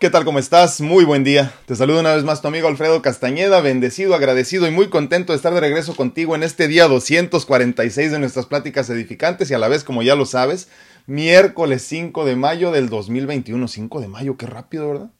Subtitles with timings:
[0.00, 0.24] ¿Qué tal?
[0.24, 0.80] ¿Cómo estás?
[0.80, 1.52] Muy buen día.
[1.66, 5.36] Te saludo una vez más tu amigo Alfredo Castañeda, bendecido, agradecido y muy contento de
[5.36, 9.68] estar de regreso contigo en este día 246 de nuestras pláticas edificantes y a la
[9.68, 10.68] vez, como ya lo sabes,
[11.06, 13.68] miércoles 5 de mayo del 2021.
[13.68, 15.10] 5 de mayo, qué rápido, ¿verdad?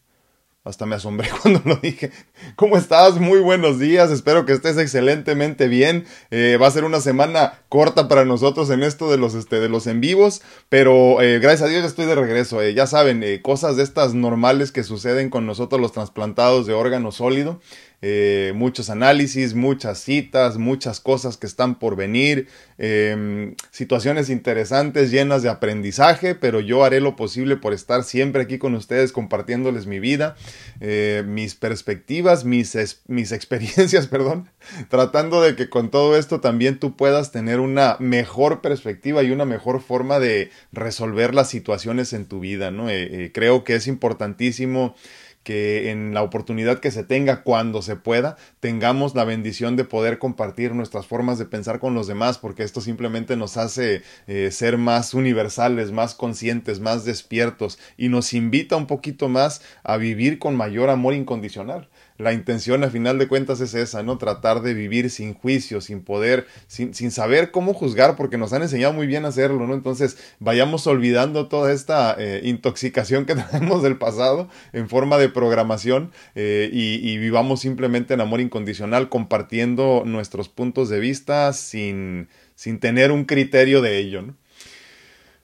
[0.63, 2.11] Hasta me asombré cuando lo dije.
[2.55, 3.19] ¿Cómo estás?
[3.19, 4.11] Muy buenos días.
[4.11, 6.05] Espero que estés excelentemente bien.
[6.31, 9.71] Eh, va a ser una semana corta para nosotros en esto de los, este, de
[9.71, 10.43] los en vivos.
[10.69, 12.61] Pero eh, gracias a Dios estoy de regreso.
[12.61, 17.11] Eh, ya saben, cosas de estas normales que suceden con nosotros los trasplantados de órgano
[17.11, 17.63] sólido.
[18.03, 25.43] Eh, muchos análisis, muchas citas, muchas cosas que están por venir, em, situaciones interesantes llenas
[25.43, 30.01] de aprendizaje, pero yo haré lo posible por estar siempre aquí con ustedes compartiéndoles mi
[30.01, 30.35] vida,
[30.81, 32.75] eh, mis perspectivas, mis,
[33.07, 34.49] mis experiencias, perdón,
[34.89, 39.45] tratando de que con todo esto también tú puedas tener una mejor perspectiva y una
[39.45, 42.89] mejor forma de resolver las situaciones en tu vida, ¿no?
[42.89, 44.95] Eh, creo que es importantísimo
[45.43, 50.19] que en la oportunidad que se tenga, cuando se pueda, tengamos la bendición de poder
[50.19, 54.77] compartir nuestras formas de pensar con los demás, porque esto simplemente nos hace eh, ser
[54.77, 60.57] más universales, más conscientes, más despiertos y nos invita un poquito más a vivir con
[60.57, 61.89] mayor amor incondicional
[62.21, 64.19] la intención a final de cuentas es esa, ¿no?
[64.19, 68.63] Tratar de vivir sin juicio, sin poder, sin, sin, saber cómo juzgar, porque nos han
[68.63, 69.75] enseñado muy bien a hacerlo, ¿no?
[69.75, 76.13] Entonces vayamos olvidando toda esta eh, intoxicación que tenemos del pasado en forma de programación
[76.35, 82.79] eh, y, y, vivamos simplemente en amor incondicional, compartiendo nuestros puntos de vista sin, sin
[82.81, 84.37] tener un criterio de ello, ¿no?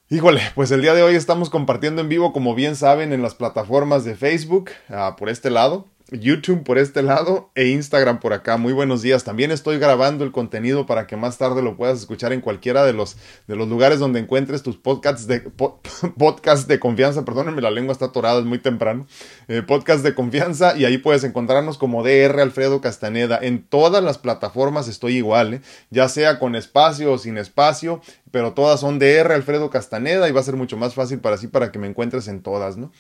[0.09, 3.35] Híjole, pues el día de hoy estamos compartiendo en vivo, como bien saben, en las
[3.35, 8.57] plataformas de Facebook, ah, por este lado, YouTube por este lado e Instagram por acá.
[8.57, 9.25] Muy buenos días.
[9.25, 12.93] También estoy grabando el contenido para que más tarde lo puedas escuchar en cualquiera de
[12.93, 13.17] los,
[13.49, 15.41] de los lugares donde encuentres tus podcasts de,
[16.17, 17.25] podcast de confianza.
[17.25, 19.07] Perdónenme, la lengua está atorada, es muy temprano.
[19.49, 23.41] Eh, podcast de confianza y ahí puedes encontrarnos como DR Alfredo Castaneda.
[23.43, 25.61] En todas las plataformas estoy igual, ¿eh?
[25.91, 28.01] ya sea con espacio o sin espacio,
[28.31, 31.49] pero todas son DR Alfredo Castaneda y va a ser mucho más fácil para sí
[31.49, 32.93] para que me encuentres en todas, ¿no?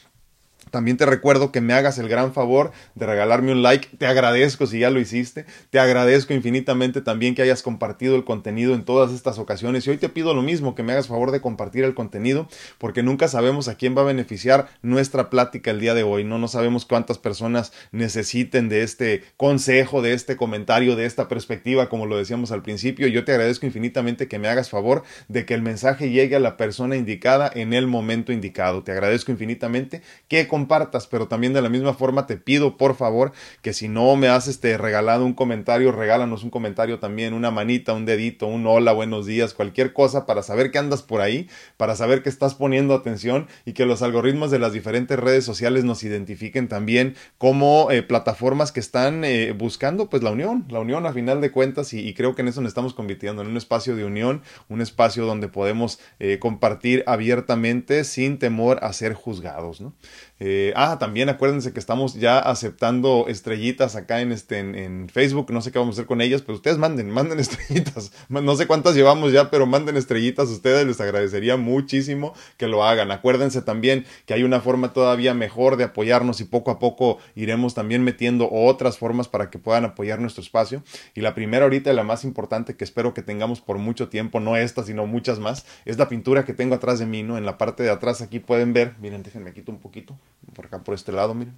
[0.70, 3.96] También te recuerdo que me hagas el gran favor de regalarme un like.
[3.96, 5.46] Te agradezco si ya lo hiciste.
[5.70, 9.86] Te agradezco infinitamente también que hayas compartido el contenido en todas estas ocasiones.
[9.86, 13.02] Y hoy te pido lo mismo, que me hagas favor de compartir el contenido, porque
[13.02, 16.24] nunca sabemos a quién va a beneficiar nuestra plática el día de hoy.
[16.24, 21.88] No, no sabemos cuántas personas necesiten de este consejo, de este comentario, de esta perspectiva,
[21.88, 23.06] como lo decíamos al principio.
[23.06, 26.56] Yo te agradezco infinitamente que me hagas favor de que el mensaje llegue a la
[26.56, 28.82] persona indicada en el momento indicado.
[28.82, 33.32] Te agradezco infinitamente que compartas, pero también de la misma forma te pido por favor
[33.60, 37.92] que si no me has este regalado un comentario, regálanos un comentario también, una manita,
[37.92, 41.94] un dedito, un hola, buenos días, cualquier cosa para saber que andas por ahí, para
[41.94, 46.02] saber que estás poniendo atención y que los algoritmos de las diferentes redes sociales nos
[46.04, 51.12] identifiquen también como eh, plataformas que están eh, buscando pues la unión, la unión a
[51.12, 54.06] final de cuentas y, creo que en eso nos estamos convirtiendo en un espacio de
[54.06, 54.40] unión,
[54.70, 59.92] un espacio donde podemos eh, compartir abiertamente sin temor a ser juzgados, ¿no?
[60.38, 65.50] Eh, ah, también acuérdense que estamos ya aceptando estrellitas acá en, este, en, Facebook.
[65.50, 68.12] No sé qué vamos a hacer con ellas, pero ustedes manden, manden estrellitas.
[68.28, 70.48] No sé cuántas llevamos ya, pero manden estrellitas.
[70.48, 73.10] Ustedes les agradecería muchísimo que lo hagan.
[73.12, 77.74] Acuérdense también que hay una forma todavía mejor de apoyarnos y poco a poco iremos
[77.74, 80.82] también metiendo otras formas para que puedan apoyar nuestro espacio.
[81.14, 84.56] Y la primera ahorita la más importante que espero que tengamos por mucho tiempo, no
[84.56, 87.38] esta, sino muchas más, es la pintura que tengo atrás de mí, ¿no?
[87.38, 90.18] En la parte de atrás aquí pueden ver, miren, déjenme quito un poquito
[90.54, 91.56] por acá por este lado, miren.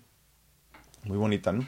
[1.05, 1.67] Muy bonita, ¿no?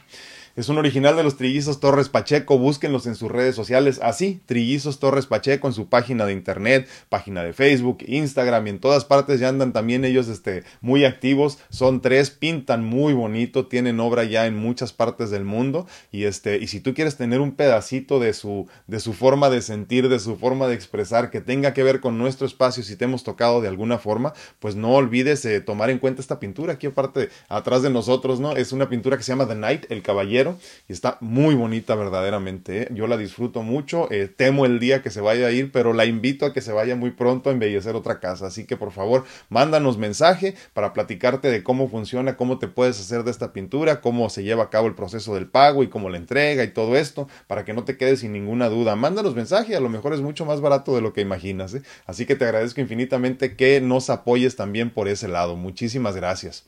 [0.56, 2.58] Es un original de los Trillizos Torres Pacheco.
[2.58, 4.00] Búsquenlos en sus redes sociales.
[4.02, 8.80] Así, Trillizos Torres Pacheco en su página de internet, página de Facebook, Instagram y en
[8.80, 11.58] todas partes ya andan también ellos este, muy activos.
[11.68, 15.86] Son tres, pintan muy bonito, tienen obra ya en muchas partes del mundo.
[16.10, 19.62] Y, este, y si tú quieres tener un pedacito de su, de su forma de
[19.62, 23.04] sentir, de su forma de expresar, que tenga que ver con nuestro espacio, si te
[23.04, 26.72] hemos tocado de alguna forma, pues no olvides eh, tomar en cuenta esta pintura.
[26.72, 28.56] Aquí aparte, atrás de nosotros, ¿no?
[28.56, 30.39] Es una pintura que se llama The Night, el Caballero
[30.88, 32.82] y está muy bonita verdaderamente.
[32.82, 32.88] ¿eh?
[32.92, 36.04] Yo la disfruto mucho, eh, temo el día que se vaya a ir, pero la
[36.04, 38.46] invito a que se vaya muy pronto a embellecer otra casa.
[38.46, 43.24] Así que por favor, mándanos mensaje para platicarte de cómo funciona, cómo te puedes hacer
[43.24, 46.16] de esta pintura, cómo se lleva a cabo el proceso del pago y cómo la
[46.16, 48.96] entrega y todo esto, para que no te quedes sin ninguna duda.
[48.96, 51.74] Mándanos mensaje, a lo mejor es mucho más barato de lo que imaginas.
[51.74, 51.82] ¿eh?
[52.06, 55.56] Así que te agradezco infinitamente que nos apoyes también por ese lado.
[55.56, 56.64] Muchísimas gracias.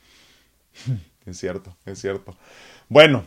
[1.27, 2.37] es cierto, es cierto.
[2.89, 3.25] Bueno,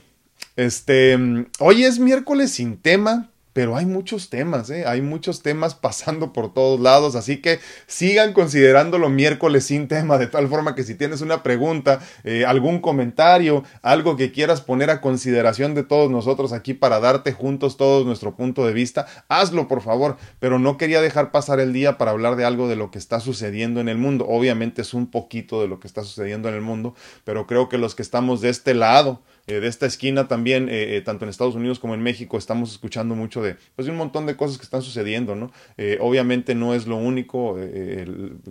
[0.56, 1.18] este,
[1.60, 4.84] hoy es miércoles sin tema, pero hay muchos temas, ¿eh?
[4.86, 10.28] hay muchos temas pasando por todos lados, así que sigan considerándolo miércoles sin tema, de
[10.28, 15.00] tal forma que si tienes una pregunta, eh, algún comentario, algo que quieras poner a
[15.00, 19.82] consideración de todos nosotros aquí para darte juntos todos nuestro punto de vista, hazlo por
[19.82, 22.98] favor, pero no quería dejar pasar el día para hablar de algo de lo que
[22.98, 26.56] está sucediendo en el mundo, obviamente es un poquito de lo que está sucediendo en
[26.56, 26.94] el mundo,
[27.24, 30.98] pero creo que los que estamos de este lado, eh, de esta esquina también, eh,
[30.98, 34.26] eh, tanto en Estados Unidos como en México, estamos escuchando mucho de, pues, un montón
[34.26, 35.52] de cosas que están sucediendo, ¿no?
[36.00, 37.58] obviamente no es lo único,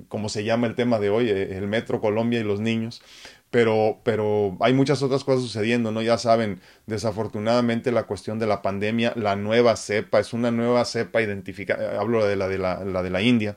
[0.09, 3.03] como se llama el tema de hoy, el Metro Colombia y los niños,
[3.51, 6.03] pero, pero hay muchas otras cosas sucediendo, ¿no?
[6.03, 11.23] Ya saben, desafortunadamente la cuestión de la pandemia, la nueva cepa, es una nueva cepa
[11.23, 13.57] identificada, hablo de la de la de la India,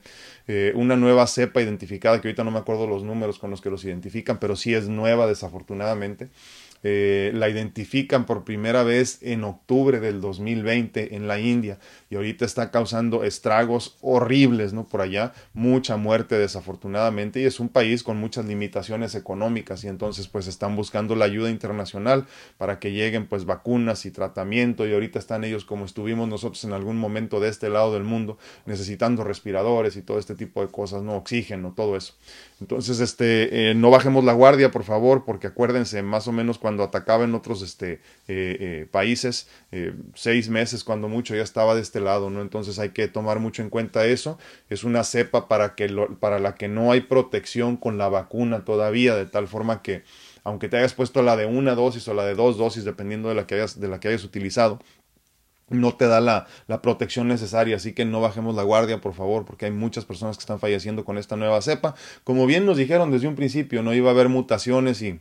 [0.76, 3.84] una nueva cepa identificada, que ahorita no me acuerdo los números con los que los
[3.86, 6.30] identifican, pero sí es nueva desafortunadamente.
[6.84, 11.80] Eh, la identifican por primera vez en octubre del 2020 en la India.
[12.10, 14.88] Y ahorita está causando estragos horribles, ¿no?
[14.88, 17.42] Por allá, mucha muerte desafortunadamente.
[17.42, 19.84] Y es un país con muchas limitaciones económicas.
[19.84, 22.26] Y entonces pues están buscando la ayuda internacional
[22.58, 24.88] para que lleguen pues vacunas y tratamiento.
[24.88, 28.38] Y ahorita están ellos como estuvimos nosotros en algún momento de este lado del mundo
[28.66, 32.14] necesitando respiradores y todo este tipo de cosas, no oxígeno, todo eso.
[32.60, 36.77] Entonces, este, eh, no bajemos la guardia, por favor, porque acuérdense, más o menos cuando
[36.84, 37.94] atacaba en otros este,
[38.28, 39.48] eh, eh, países,
[40.14, 42.42] seis meses cuando mucho ya estaba de este lado, ¿no?
[42.42, 44.38] Entonces hay que tomar mucho en cuenta eso.
[44.70, 45.88] Es una cepa para, que
[46.20, 50.04] para la que no hay protección con la vacuna todavía, de tal forma que,
[50.44, 53.36] aunque te hayas puesto la de una dosis o la de dos dosis, dependiendo de
[53.36, 54.80] la que hayas, de la que hayas utilizado,
[55.70, 59.46] no te da la, la, protección necesaria, así que no bajemos la guardia, por favor,
[59.46, 61.96] porque hay muchas personas que están falleciendo con esta nueva cepa.
[62.24, 65.20] Como bien nos dijeron desde un principio, no iba a haber mutaciones y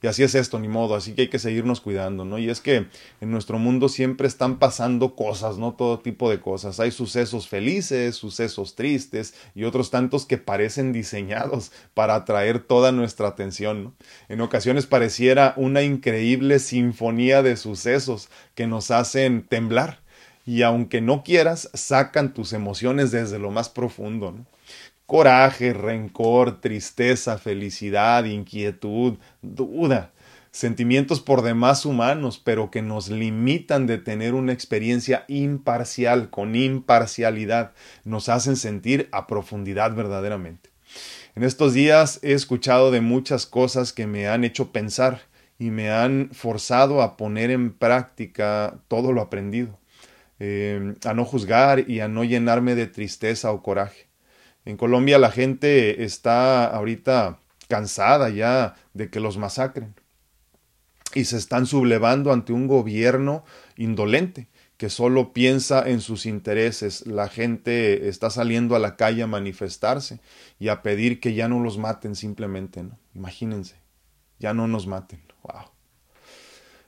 [0.00, 2.38] y así es esto, ni modo, así que hay que seguirnos cuidando, ¿no?
[2.38, 2.86] Y es que
[3.20, 5.74] en nuestro mundo siempre están pasando cosas, ¿no?
[5.74, 6.78] Todo tipo de cosas.
[6.78, 13.26] Hay sucesos felices, sucesos tristes y otros tantos que parecen diseñados para atraer toda nuestra
[13.26, 13.94] atención, ¿no?
[14.28, 20.00] En ocasiones pareciera una increíble sinfonía de sucesos que nos hacen temblar
[20.46, 24.46] y aunque no quieras, sacan tus emociones desde lo más profundo, ¿no?
[25.08, 30.12] Coraje, rencor, tristeza, felicidad, inquietud, duda,
[30.50, 37.72] sentimientos por demás humanos, pero que nos limitan de tener una experiencia imparcial, con imparcialidad,
[38.04, 40.68] nos hacen sentir a profundidad verdaderamente.
[41.34, 45.22] En estos días he escuchado de muchas cosas que me han hecho pensar
[45.58, 49.78] y me han forzado a poner en práctica todo lo aprendido,
[50.38, 54.07] eh, a no juzgar y a no llenarme de tristeza o coraje.
[54.64, 57.38] En Colombia la gente está ahorita
[57.68, 59.94] cansada ya de que los masacren
[61.14, 63.44] y se están sublevando ante un gobierno
[63.76, 67.06] indolente que solo piensa en sus intereses.
[67.06, 70.20] La gente está saliendo a la calle a manifestarse
[70.58, 72.98] y a pedir que ya no los maten simplemente, ¿no?
[73.14, 73.76] Imagínense,
[74.38, 75.20] ya no nos maten.
[75.42, 75.72] Wow.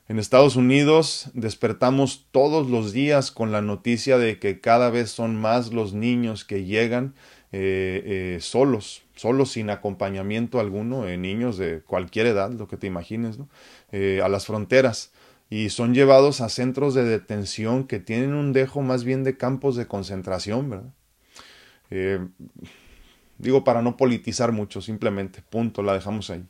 [0.08, 5.36] En Estados Unidos despertamos todos los días con la noticia de que cada vez son
[5.36, 7.14] más los niños que llegan
[7.52, 12.86] eh, eh, solos, solos sin acompañamiento alguno, eh, niños de cualquier edad, lo que te
[12.86, 13.48] imagines, ¿no?
[14.24, 15.10] a las fronteras
[15.48, 19.74] y son llevados a centros de detención que tienen un dejo más bien de campos
[19.74, 20.92] de concentración,
[23.38, 26.44] digo para no politizar mucho, simplemente, punto, la dejamos ahí.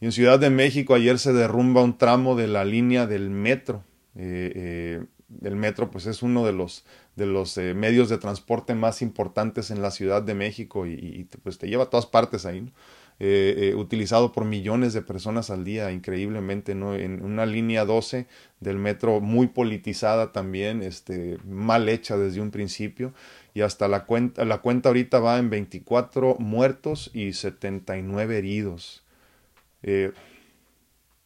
[0.00, 3.84] Y en Ciudad de México ayer se derrumba un tramo de la línea del metro.
[4.14, 5.06] el
[5.42, 9.82] metro pues es uno de los de los eh, medios de transporte más importantes en
[9.82, 12.72] la Ciudad de México y, pues te lleva a todas partes ahí,
[13.20, 16.96] eh, eh, utilizado por millones de personas al día, increíblemente, ¿no?
[16.96, 18.26] En una línea 12
[18.58, 23.14] del metro muy politizada también, este, mal hecha desde un principio,
[23.54, 29.04] y hasta la cuenta, la cuenta ahorita va en 24 muertos y 79 heridos.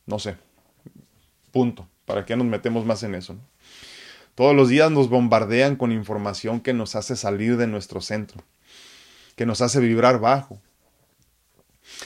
[0.07, 0.37] no sé,
[1.53, 1.89] punto.
[2.05, 3.37] ¿Para qué nos metemos más en eso?
[4.39, 8.41] Todos los días nos bombardean con información que nos hace salir de nuestro centro,
[9.35, 10.61] que nos hace vibrar bajo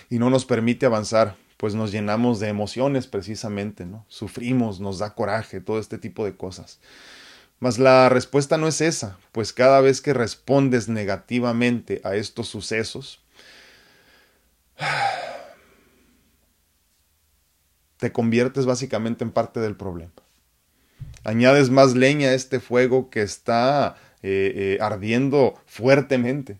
[0.08, 4.06] y no nos permite avanzar, pues nos llenamos de emociones precisamente, ¿no?
[4.08, 6.80] Sufrimos, nos da coraje, todo este tipo de cosas.
[7.60, 13.22] Mas la respuesta no es esa, pues cada vez que respondes negativamente a estos sucesos,
[17.98, 20.12] te conviertes básicamente en parte del problema
[21.24, 26.58] añades más leña a este fuego que está eh, eh, ardiendo fuertemente.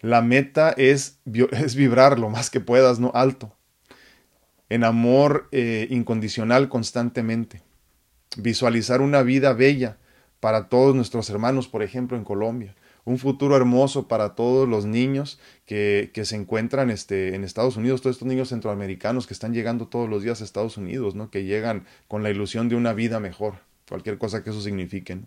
[0.00, 1.18] La meta es,
[1.52, 3.54] es, vibrar lo más que puedas, no alto,
[4.68, 7.62] en amor eh, incondicional constantemente,
[8.36, 9.98] visualizar una vida bella
[10.40, 12.74] para todos nuestros hermanos, por ejemplo, en Colombia.
[13.04, 18.00] Un futuro hermoso para todos los niños que, que se encuentran este, en Estados Unidos,
[18.00, 21.30] todos estos niños centroamericanos que están llegando todos los días a Estados Unidos, ¿no?
[21.30, 23.54] que llegan con la ilusión de una vida mejor,
[23.88, 25.18] cualquier cosa que eso signifique.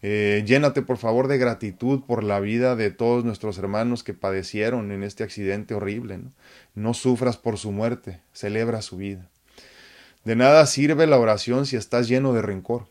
[0.00, 4.92] Eh, llénate por favor de gratitud por la vida de todos nuestros hermanos que padecieron
[4.92, 6.18] en este accidente horrible.
[6.18, 6.32] ¿no?
[6.74, 9.28] no sufras por su muerte, celebra su vida.
[10.24, 12.86] De nada sirve la oración si estás lleno de rencor.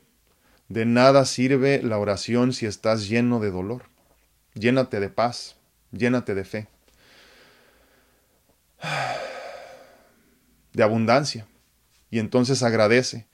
[0.70, 3.84] De nada sirve la oración si estás lleno de dolor.
[4.58, 5.56] Llénate de paz,
[5.92, 6.68] llénate de fe,
[10.74, 11.46] de abundancia.
[12.10, 13.28] Y entonces agradece.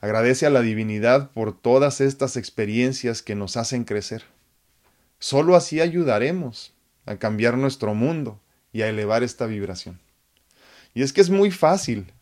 [0.00, 4.24] Agradece a la divinidad por todas estas experiencias que nos hacen crecer.
[5.18, 6.72] Solo así ayudaremos
[7.04, 8.40] a cambiar nuestro mundo
[8.72, 10.00] y a elevar esta vibración.
[10.94, 12.12] Y es que es muy fácil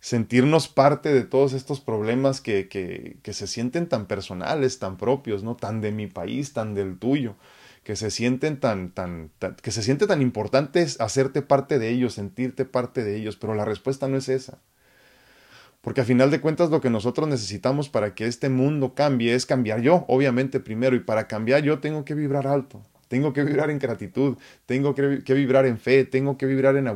[0.00, 5.42] sentirnos parte de todos estos problemas que, que, que, se sienten tan personales, tan propios,
[5.42, 5.56] ¿no?
[5.56, 7.34] Tan de mi país, tan del tuyo,
[7.82, 9.30] que se sienten tan, tan,
[9.62, 13.64] que se siente tan importante hacerte parte de ellos, sentirte parte de ellos, pero la
[13.64, 14.58] respuesta no es esa.
[15.82, 19.46] Porque a final de cuentas lo que nosotros necesitamos para que este mundo cambie es
[19.46, 23.70] cambiar yo, obviamente primero, y para cambiar yo tengo que vibrar alto, tengo que vibrar
[23.70, 24.36] en gratitud,
[24.66, 26.88] tengo que, vibrar en fe, tengo que vibrar en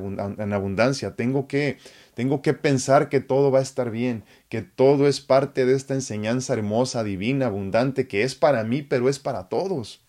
[0.52, 1.78] abundancia, tengo que
[2.20, 5.94] tengo que pensar que todo va a estar bien, que todo es parte de esta
[5.94, 10.04] enseñanza hermosa, divina, abundante, que es para mí, pero es para todos.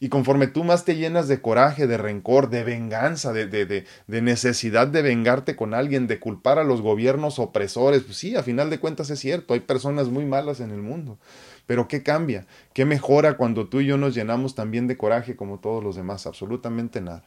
[0.00, 3.84] Y conforme tú más te llenas de coraje, de rencor, de venganza, de, de, de,
[4.08, 8.42] de, necesidad de vengarte con alguien, de culpar a los gobiernos opresores, pues sí, a
[8.42, 11.18] final de cuentas es cierto, hay personas muy malas en el mundo.
[11.66, 12.46] Pero ¿qué cambia?
[12.72, 16.26] ¿Qué mejora cuando tú y yo nos llenamos también de coraje como todos los demás?
[16.26, 17.24] Absolutamente nada.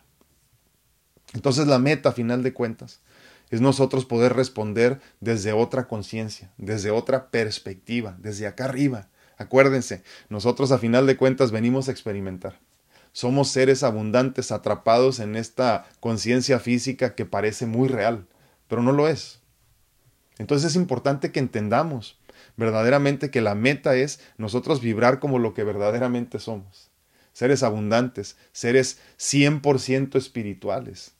[1.34, 3.02] Entonces la meta, a final de cuentas,
[3.50, 9.10] es nosotros poder responder desde otra conciencia, desde otra perspectiva, desde acá arriba.
[9.38, 12.60] Acuérdense, nosotros a final de cuentas venimos a experimentar.
[13.12, 18.28] Somos seres abundantes atrapados en esta conciencia física que parece muy real,
[18.68, 19.40] pero no lo es.
[20.38, 22.20] Entonces es importante que entendamos
[22.58, 26.92] verdaderamente que la meta es nosotros vibrar como lo que verdaderamente somos.
[27.34, 31.16] Seres abundantes, seres 100% espirituales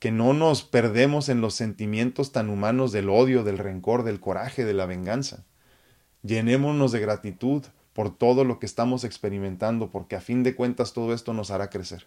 [0.00, 4.64] que no nos perdemos en los sentimientos tan humanos del odio, del rencor, del coraje,
[4.64, 5.44] de la venganza.
[6.22, 11.12] Llenémonos de gratitud por todo lo que estamos experimentando, porque a fin de cuentas todo
[11.12, 12.06] esto nos hará crecer.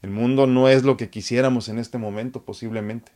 [0.00, 3.10] El mundo no es lo que quisiéramos en este momento, posiblemente.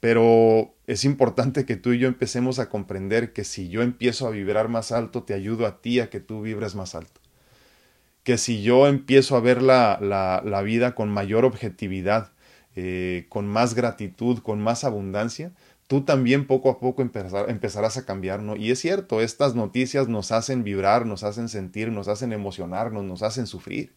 [0.00, 4.30] Pero es importante que tú y yo empecemos a comprender que si yo empiezo a
[4.30, 7.20] vibrar más alto, te ayudo a ti a que tú vibres más alto.
[8.22, 12.32] Que si yo empiezo a ver la, la, vida con mayor objetividad,
[12.76, 15.52] eh, con más gratitud, con más abundancia,
[15.86, 18.56] tú también poco a poco empezar, empezarás a cambiar, ¿no?
[18.56, 23.22] Y es cierto, estas noticias nos hacen vibrar, nos hacen sentir, nos hacen emocionarnos, nos
[23.22, 23.94] hacen sufrir.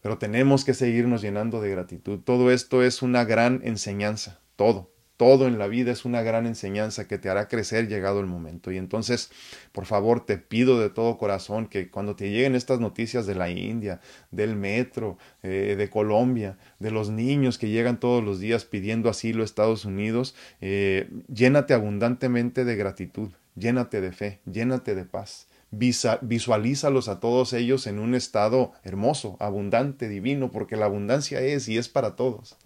[0.00, 2.20] Pero tenemos que seguirnos llenando de gratitud.
[2.20, 4.91] Todo esto es una gran enseñanza, todo
[5.22, 8.72] todo en la vida es una gran enseñanza que te hará crecer llegado el momento.
[8.72, 9.30] Y entonces,
[9.70, 13.48] por favor, te pido de todo corazón que cuando te lleguen estas noticias de la
[13.48, 14.00] India,
[14.32, 19.42] del metro, eh, de Colombia, de los niños que llegan todos los días pidiendo asilo
[19.42, 25.46] a Estados Unidos, eh, llénate abundantemente de gratitud, llénate de fe, llénate de paz.
[25.70, 31.78] Visualízalos a todos ellos en un estado hermoso, abundante, divino, porque la abundancia es y
[31.78, 32.56] es para todos.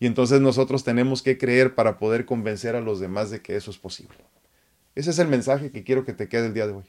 [0.00, 3.70] Y entonces nosotros tenemos que creer para poder convencer a los demás de que eso
[3.70, 4.16] es posible.
[4.94, 6.84] Ese es el mensaje que quiero que te quede el día de hoy.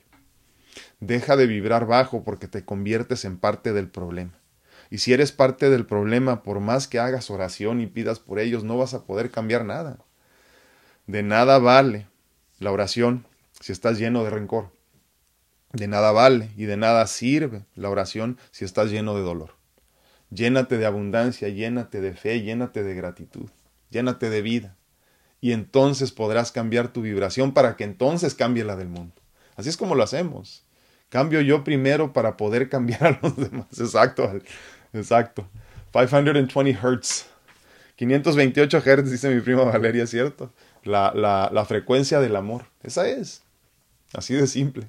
[0.99, 4.33] Deja de vibrar bajo porque te conviertes en parte del problema.
[4.89, 8.63] Y si eres parte del problema, por más que hagas oración y pidas por ellos,
[8.63, 9.99] no vas a poder cambiar nada.
[11.05, 12.07] De nada vale
[12.59, 13.25] la oración
[13.59, 14.71] si estás lleno de rencor.
[15.71, 19.58] De nada vale y de nada sirve la oración si estás lleno de dolor.
[20.31, 23.49] Llénate de abundancia, llénate de fe, llénate de gratitud,
[23.89, 24.75] llénate de vida.
[25.41, 29.15] Y entonces podrás cambiar tu vibración para que entonces cambie la del mundo.
[29.55, 30.65] Así es como lo hacemos.
[31.09, 33.67] Cambio yo primero para poder cambiar a los demás.
[33.79, 34.31] Exacto,
[34.93, 35.47] exacto.
[35.91, 37.25] 520 Hertz.
[37.95, 40.53] 528 Hertz, dice mi prima Valeria, ¿cierto?
[40.83, 42.65] La, la, la frecuencia del amor.
[42.83, 43.43] Esa es.
[44.13, 44.87] Así de simple.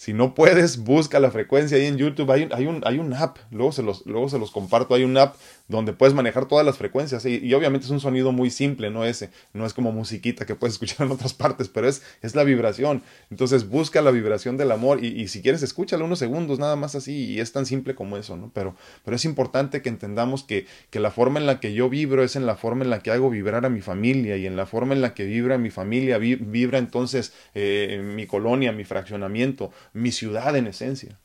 [0.00, 2.30] Si no puedes, busca la frecuencia ahí en YouTube.
[2.30, 4.94] Hay, hay, un, hay un app, luego se, los, luego se los comparto.
[4.94, 5.36] Hay un app
[5.68, 7.26] donde puedes manejar todas las frecuencias.
[7.26, 9.28] Y, obviamente es un sonido muy simple, no ese.
[9.52, 13.02] No es como musiquita que puedes escuchar en otras partes, pero es, es la vibración.
[13.30, 17.34] Entonces busca la vibración del amor y, si quieres, escúchala unos segundos, nada más así.
[17.34, 18.50] Y es tan simple como eso, ¿no?
[18.54, 22.24] Pero, pero es importante que entendamos que, que la forma en la que yo vibro
[22.24, 24.64] es en la forma en la que hago vibrar a mi familia y en la
[24.64, 30.12] forma en la que vibra mi familia, vibra entonces eh, mi colonia, mi fraccionamiento mi
[30.12, 31.18] ciudad en esencia.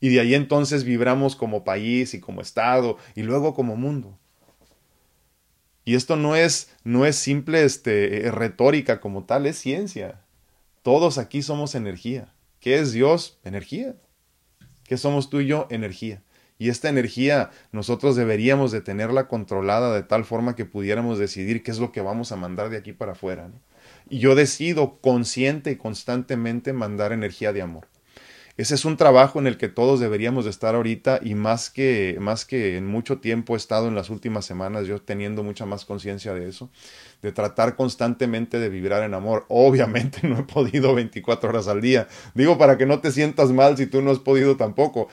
[0.00, 4.18] Y de ahí entonces vibramos como país y como Estado y luego como mundo.
[5.84, 10.20] Y esto no es, no es simple este, eh, retórica como tal, es ciencia.
[10.82, 12.32] Todos aquí somos energía.
[12.60, 13.38] ¿Qué es Dios?
[13.44, 13.94] Energía.
[14.84, 15.66] ¿Qué somos tú y yo?
[15.70, 16.22] Energía.
[16.58, 21.70] Y esta energía nosotros deberíamos de tenerla controlada de tal forma que pudiéramos decidir qué
[21.70, 23.50] es lo que vamos a mandar de aquí para afuera.
[24.08, 27.88] Y yo decido consciente y constantemente mandar energía de amor.
[28.56, 32.16] Ese es un trabajo en el que todos deberíamos de estar ahorita y más que,
[32.20, 35.84] más que en mucho tiempo he estado en las últimas semanas yo teniendo mucha más
[35.84, 36.70] conciencia de eso,
[37.20, 39.44] de tratar constantemente de vibrar en amor.
[39.48, 42.06] Obviamente no he podido 24 horas al día.
[42.34, 45.08] Digo para que no te sientas mal si tú no has podido tampoco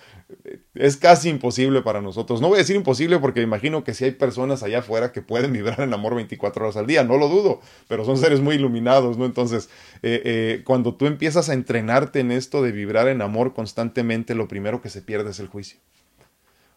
[0.73, 2.41] es casi imposible para nosotros.
[2.41, 5.53] No voy a decir imposible porque imagino que si hay personas allá afuera que pueden
[5.53, 9.17] vibrar en amor 24 horas al día, no lo dudo, pero son seres muy iluminados,
[9.17, 9.25] ¿no?
[9.25, 9.69] Entonces,
[10.03, 14.47] eh, eh, cuando tú empiezas a entrenarte en esto de vibrar en amor constantemente, lo
[14.47, 15.79] primero que se pierde es el juicio.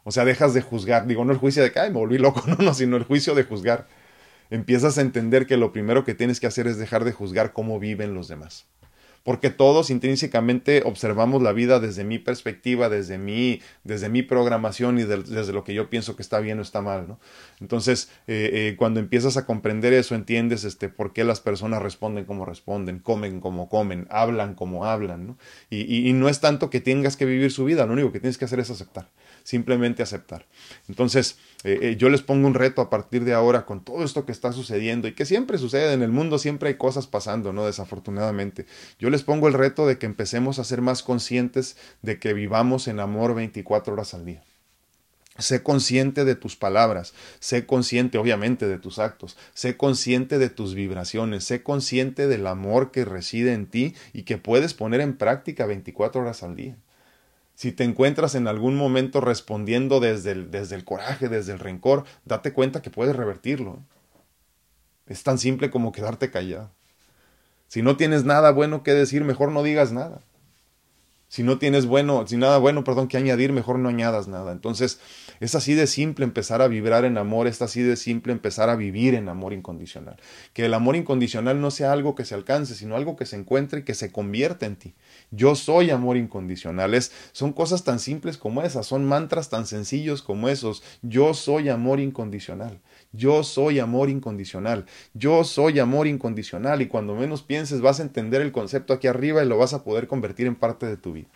[0.03, 2.43] O sea, dejas de juzgar, digo, no el juicio de que, ay, me volví loco,
[2.47, 3.87] no, no, sino el juicio de juzgar.
[4.51, 7.81] Empiezas a entender que lo primero que tienes que hacer es dejar de juzgar cómo
[7.81, 8.67] viven los demás
[9.25, 15.03] porque todos intrínsecamente observamos la vida desde mi perspectiva, desde mi, desde mi programación y
[15.03, 17.19] desde lo que yo pienso que está bien o está mal, ¿no?
[17.59, 22.27] Entonces, eh, eh, cuando empiezas a comprender eso, entiendes este, por qué las personas responden
[22.27, 25.39] como responden, comen como comen, hablan como hablan, ¿no?
[25.71, 28.37] Y, y no es tanto que tengas que vivir su vida, lo único que tienes
[28.37, 29.09] que hacer es aceptar,
[29.45, 30.47] simplemente aceptar.
[30.89, 34.27] Entonces, eh, eh, yo les pongo un reto a partir de ahora con todo esto
[34.27, 37.65] que está sucediendo y que siempre sucede en el mundo, siempre hay cosas pasando, ¿no?
[37.65, 38.67] Desafortunadamente.
[38.99, 42.89] Yo les pongo el reto de que empecemos a ser más conscientes de que vivamos
[42.89, 44.43] en amor 24 horas al día.
[45.39, 50.75] Sé consciente de tus palabras, sé consciente obviamente de tus actos, sé consciente de tus
[50.75, 55.67] vibraciones, sé consciente del amor que reside en ti y que puedes poner en práctica
[55.67, 56.77] 24 horas al día.
[57.55, 62.05] Si te encuentras en algún momento respondiendo desde el, desde el coraje, desde el rencor,
[62.25, 63.79] date cuenta que puedes revertirlo.
[65.07, 66.71] Es tan simple como quedarte callado.
[67.69, 70.21] Si no tienes nada bueno que decir, mejor no digas nada.
[71.35, 74.53] Si no tienes bueno, si nada bueno, perdón, que añadir, mejor no añadas nada.
[74.53, 75.01] Entonces,
[75.41, 78.77] es así de simple empezar a vibrar en amor, es así de simple empezar a
[78.77, 80.17] vivir en amor incondicional.
[80.53, 83.81] Que el amor incondicional no sea algo que se alcance, sino algo que se encuentre
[83.81, 84.95] y que se convierta en ti.
[85.33, 86.97] Yo soy amor incondicional.
[87.33, 90.85] son cosas tan simples como esas, son mantras tan sencillos como esos.
[91.03, 92.81] Yo soy amor incondicional.
[93.17, 94.87] Yo soy amor incondicional.
[95.15, 96.83] Yo soy amor incondicional.
[96.83, 99.85] Y cuando menos pienses vas a entender el concepto aquí arriba y lo vas a
[99.85, 101.29] poder convertir en parte de tu vida.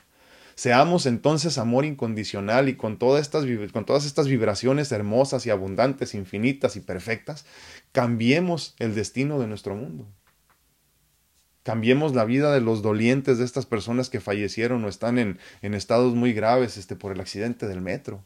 [0.57, 6.17] Seamos entonces amor incondicional y con todas, estas, con todas estas vibraciones hermosas y abundantes,
[6.17, 7.47] infinitas y perfectas,
[7.93, 10.09] cambiemos el destino de nuestro mundo.
[11.63, 15.75] Cambiemos la vida de los dolientes de estas personas que fallecieron o están en, en
[15.75, 18.25] estados muy graves este, por el accidente del metro.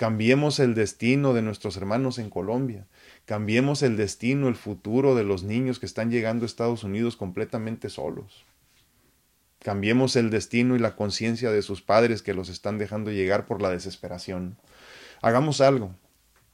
[0.00, 2.86] Cambiemos el destino de nuestros hermanos en Colombia.
[3.26, 7.90] Cambiemos el destino, el futuro de los niños que están llegando a Estados Unidos completamente
[7.90, 8.46] solos.
[9.58, 13.60] Cambiemos el destino y la conciencia de sus padres que los están dejando llegar por
[13.60, 14.56] la desesperación.
[15.20, 15.94] Hagamos algo,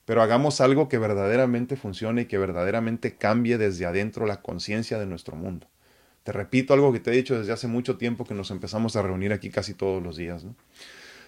[0.06, 5.06] pero hagamos algo que verdaderamente funcione y que verdaderamente cambie desde adentro la conciencia de
[5.06, 5.68] nuestro mundo.
[6.24, 9.02] Te repito algo que te he dicho desde hace mucho tiempo que nos empezamos a
[9.02, 10.44] reunir aquí casi todos los días.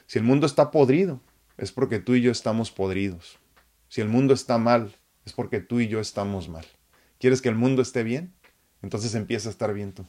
[0.09, 1.21] Si el mundo está podrido,
[1.59, 3.38] es porque tú y yo estamos podridos.
[3.88, 4.94] Si el mundo está mal,
[5.27, 6.64] es porque tú y yo estamos mal.
[7.18, 8.33] ¿Quieres que el mundo esté bien?
[8.81, 10.07] Entonces empieza a estar bien tú.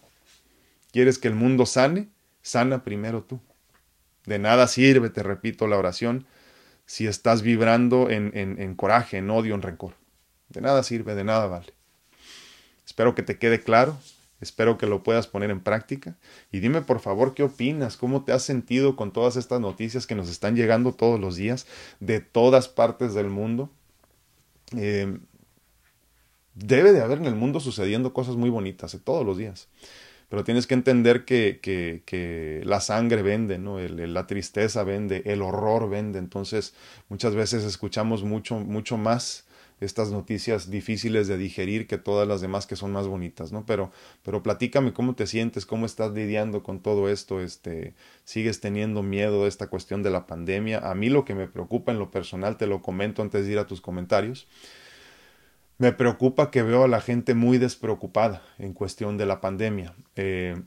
[0.91, 2.07] ¿Quieres que el mundo sane?
[2.41, 3.39] Sana primero tú.
[4.25, 6.25] De nada sirve, te repito, la oración
[6.89, 9.93] si estás vibrando en, en, coraje, en odio, en rencor.
[10.47, 11.71] De nada sirve, de nada vale.
[12.83, 13.95] Espero que te quede claro,
[14.41, 16.17] espero que lo puedas poner en práctica
[16.51, 20.15] y dime por favor qué opinas, cómo te has sentido con todas estas noticias que
[20.15, 21.67] nos están llegando todos los días
[21.99, 23.69] de todas partes del mundo.
[24.75, 25.17] Eh,
[26.53, 29.67] debe de haber en el mundo sucediendo cosas muy bonitas eh, todos los días
[30.29, 33.79] pero tienes que entender que, que, que la sangre vende, ¿no?
[33.79, 36.75] La tristeza vende, el horror vende, entonces
[37.09, 39.47] muchas veces escuchamos mucho, mucho más
[39.79, 43.65] estas noticias difíciles de digerir que todas las demás que son más bonitas, ¿no?
[43.65, 43.91] Pero,
[44.23, 49.43] pero platícame cómo te sientes, cómo estás lidiando con todo esto, este, sigues teniendo miedo
[49.43, 50.79] de esta cuestión de la pandemia.
[50.79, 53.59] A mí lo que me preocupa en lo personal, te lo comento antes de ir
[53.59, 54.47] a tus comentarios,
[55.77, 59.95] me preocupa que veo a la gente muy despreocupada en cuestión de la pandemia.
[60.17, 60.61] Eh,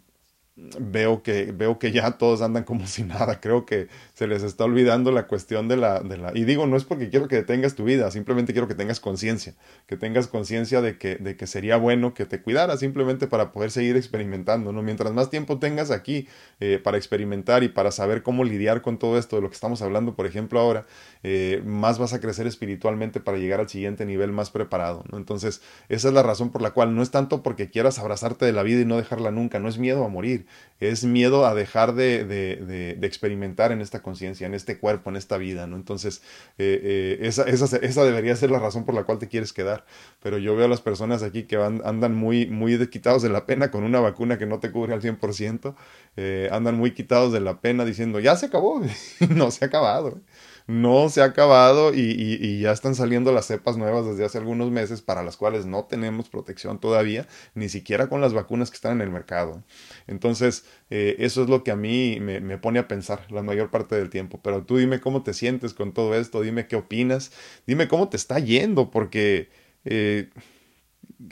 [0.55, 3.41] veo que, veo que ya todos andan como si nada.
[3.41, 6.33] Creo que se les está olvidando la cuestión de la, de la...
[6.35, 9.55] Y digo, no es porque quiero que detengas tu vida, simplemente quiero que tengas conciencia,
[9.87, 13.71] que tengas conciencia de que, de que sería bueno que te cuidaras simplemente para poder
[13.71, 14.83] seguir experimentando, ¿no?
[14.83, 16.29] Mientras más tiempo tengas aquí
[16.61, 19.81] eh, para experimentar y para saber cómo lidiar con todo esto de lo que estamos
[19.81, 20.87] hablando, por ejemplo, ahora,
[21.23, 25.17] eh, más vas a crecer espiritualmente para llegar al siguiente nivel más preparado, ¿no?
[25.17, 28.53] Entonces, esa es la razón por la cual no es tanto porque quieras abrazarte de
[28.53, 30.42] la vida y no dejarla nunca, no es miedo a morir,
[30.81, 35.39] es miedo a dejar de, de, experimentar en esta conciencia, en este cuerpo, en esta
[35.39, 35.77] vida, ¿no?
[35.77, 36.23] Entonces,
[36.59, 39.85] eh, eh, esa, esa, debería ser la razón por la cual te quieres quedar.
[40.23, 43.71] Pero yo veo a las personas aquí que andan muy, muy quitados de la pena
[43.71, 45.75] con una vacuna que no te cubre al 100%,
[46.17, 48.81] eh, andan muy quitados de la pena diciendo, ya se acabó,
[49.31, 50.21] no se ha acabado
[50.67, 55.03] no se ha acabado y, ya están saliendo las cepas nuevas desde hace algunos meses
[55.03, 59.01] para las cuales no tenemos protección todavía, ni siquiera con las vacunas que están en
[59.03, 59.63] el mercado.
[60.07, 63.97] Entonces, eh, eso es lo que a mí me, pone a pensar la mayor parte
[63.97, 64.41] del tiempo.
[64.43, 67.33] Pero tú dime cómo te sientes con todo esto, dime qué opinas,
[67.67, 69.51] dime cómo te está yendo, porque
[69.85, 70.31] eh,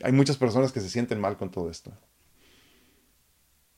[0.03, 1.93] hay muchas personas que se sienten mal con todo esto.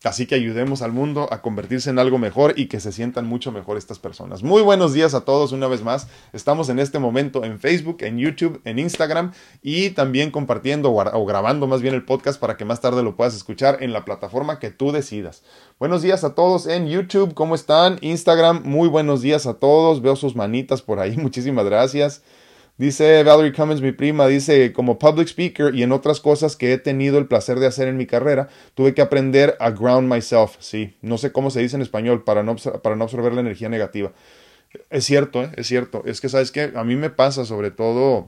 [0.05, 3.53] Así que ayudemos al mundo a convertirse en algo mejor y que se sientan mucho
[3.53, 4.43] mejor estas personas.
[4.43, 6.09] Muy buenos días a todos una vez más.
[6.33, 11.67] Estamos en este momento en Facebook, en YouTube, en Instagram y también compartiendo o grabando
[11.67, 14.71] más bien el podcast para que más tarde lo puedas escuchar en la plataforma que
[14.71, 15.43] tú decidas.
[15.79, 17.99] Buenos días a todos en YouTube, ¿cómo están?
[18.01, 20.03] Instagram, muy buenos días a todos.
[20.03, 22.23] Veo sus manitas por ahí, muchísimas gracias.
[22.83, 26.79] Dice Valerie Cummins, mi prima, dice, como public speaker y en otras cosas que he
[26.79, 30.97] tenido el placer de hacer en mi carrera, tuve que aprender a ground myself, sí,
[31.01, 34.11] no sé cómo se dice en español, para no, para no absorber la energía negativa.
[34.91, 35.53] Es cierto, ¿eh?
[35.55, 38.27] es cierto, es que sabes que a mí me pasa sobre todo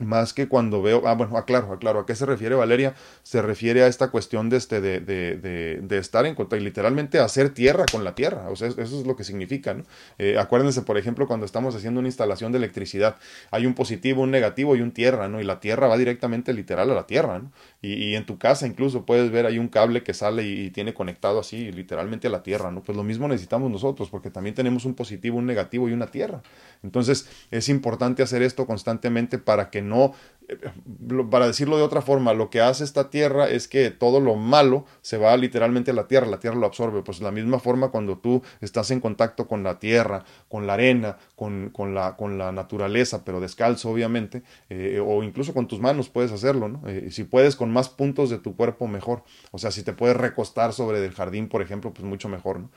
[0.00, 2.94] más que cuando veo, ah, bueno, aclaro, aclaro, ¿a qué se refiere Valeria?
[3.22, 6.60] Se refiere a esta cuestión de, este, de, de, de, de estar en contacto y
[6.60, 9.84] literalmente hacer tierra con la tierra, o sea, eso es lo que significa, ¿no?
[10.18, 13.16] Eh, acuérdense, por ejemplo, cuando estamos haciendo una instalación de electricidad,
[13.50, 15.40] hay un positivo, un negativo y un tierra, ¿no?
[15.40, 17.52] Y la tierra va directamente literal a la tierra, ¿no?
[17.80, 20.94] Y, y en tu casa incluso puedes ver, hay un cable que sale y, tiene
[20.94, 22.82] conectado así, literalmente a la tierra, ¿no?
[22.82, 26.42] Pues lo mismo necesitamos nosotros, porque también tenemos un positivo, un negativo y una tierra.
[26.82, 30.14] Entonces, es importante hacer esto constantemente para que no,
[31.30, 34.84] para decirlo de otra forma, lo que hace esta tierra es que todo lo malo
[35.00, 37.02] se va literalmente a la tierra, la tierra lo absorbe.
[37.02, 40.74] Pues de la misma forma cuando tú estás en contacto con la tierra, con la
[40.74, 45.80] arena, con, con, la, con la naturaleza, pero descalzo obviamente, eh, o incluso con tus
[45.80, 46.82] manos puedes hacerlo, ¿no?
[46.88, 49.22] Eh, si puedes con más puntos de tu cuerpo, mejor.
[49.50, 52.70] O sea, si te puedes recostar sobre el jardín, por ejemplo, pues mucho mejor, ¿no?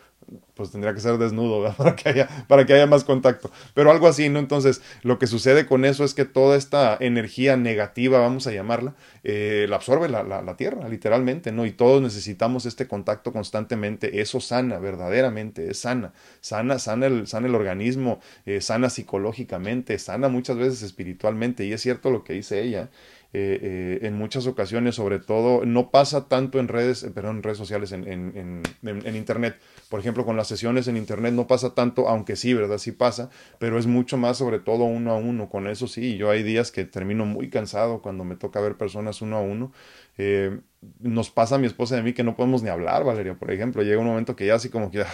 [0.56, 3.52] Pues tendría que ser desnudo, Para que haya, para que haya más contacto.
[3.74, 4.40] Pero algo así, ¿no?
[4.40, 8.96] Entonces, lo que sucede con eso es que toda esta energía negativa, vamos a llamarla,
[9.24, 11.66] eh, la absorbe la, la, la, tierra, literalmente, ¿no?
[11.66, 14.22] Y todos necesitamos este contacto constantemente.
[14.22, 16.14] Eso sana, verdaderamente, es sana.
[16.42, 21.66] Sana, sana el, sana el organismo, eh, sana psicológicamente, sana muchas veces espiritualmente.
[21.66, 22.90] Y es cierto lo que dice ella.
[23.34, 27.58] Eh, en muchas ocasiones, sobre todo, no pasa tanto en redes, eh, perdón, en redes
[27.58, 29.60] sociales, en, en, en, en, Internet.
[29.90, 32.78] Por ejemplo, con las sesiones en Internet no pasa tanto, aunque sí, ¿verdad?
[32.78, 35.50] Sí pasa, pero es mucho más sobre todo uno a uno.
[35.50, 39.22] Con eso sí, yo hay días que termino muy cansado cuando me toca ver personas
[39.22, 39.72] uno a uno.
[40.18, 40.60] Eh,
[41.00, 43.52] nos pasa a mi esposa y a mí que no podemos ni hablar, Valeria, por
[43.52, 43.84] ejemplo.
[43.84, 45.02] Llega un momento que ya así como que...
[45.02, 45.08] Ah,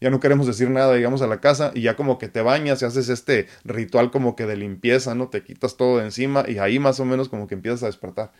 [0.00, 2.82] ya no queremos decir nada, llegamos a la casa y ya como que te bañas
[2.82, 5.28] y haces este ritual como que de limpieza, ¿no?
[5.28, 8.32] Te quitas todo de encima y ahí más o menos como que empiezas a despertar.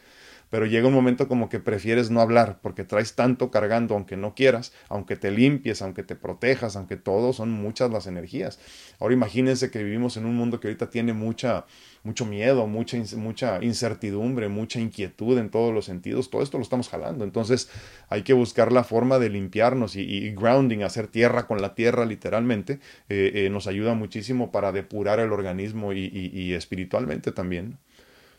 [0.51, 4.35] Pero llega un momento como que prefieres no hablar porque traes tanto cargando aunque no
[4.35, 8.59] quieras, aunque te limpies, aunque te protejas, aunque todo, son muchas las energías.
[8.99, 11.67] Ahora imagínense que vivimos en un mundo que ahorita tiene mucha
[12.07, 16.89] mucho miedo, mucha, mucha incertidumbre, mucha inquietud en todos los sentidos, todo esto lo estamos
[16.89, 17.25] jalando.
[17.25, 17.69] Entonces
[18.09, 22.79] hay que buscar la forma de limpiarnos y, grounding, hacer tierra con la tierra literalmente,
[23.09, 27.79] eh, eh, nos ayuda muchísimo para depurar el organismo y, y espiritualmente también.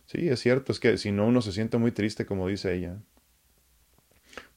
[0.07, 2.97] Sí, es cierto, es que si no uno se siente muy triste, como dice ella.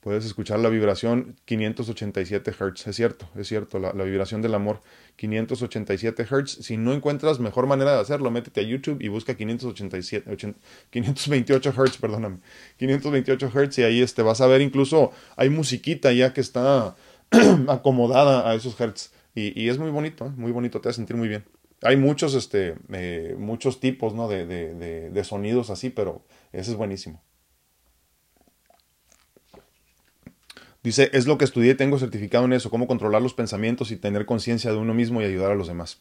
[0.00, 4.80] Puedes escuchar la vibración 587 Hz, es cierto, es cierto, la, vibración del amor
[5.16, 6.64] 587 Hz.
[6.64, 10.36] Si no encuentras mejor manera de hacerlo, métete a YouTube y busca 587,
[10.90, 12.38] 528 Hz, perdóname,
[12.78, 16.96] 528 Hz y ahí este, vas a ver incluso hay musiquita ya que está
[17.68, 20.30] acomodada a esos Hz y, es muy bonito, ¿eh?
[20.36, 21.44] muy bonito, te va a sentir muy bien.
[21.82, 24.28] Hay muchos, este, eh, muchos tipos, ¿no?
[24.28, 27.22] De, de, de sonidos así, pero ese es buenísimo.
[30.82, 34.24] Dice, es lo que estudié, tengo certificado en eso, cómo controlar los pensamientos y tener
[34.24, 36.00] conciencia de uno mismo y ayudar a los demás.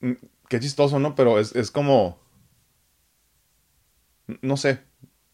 [0.00, 0.12] Mm,
[0.48, 1.14] qué chistoso, ¿no?
[1.14, 2.18] Pero es, es como...
[4.40, 4.80] No sé,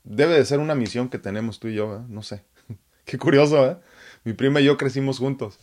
[0.02, 2.00] debe de ser una misión que tenemos tú y yo, ¿eh?
[2.08, 2.44] no sé.
[3.04, 3.76] qué curioso, ¿eh?
[4.24, 5.60] Mi prima y yo crecimos juntos.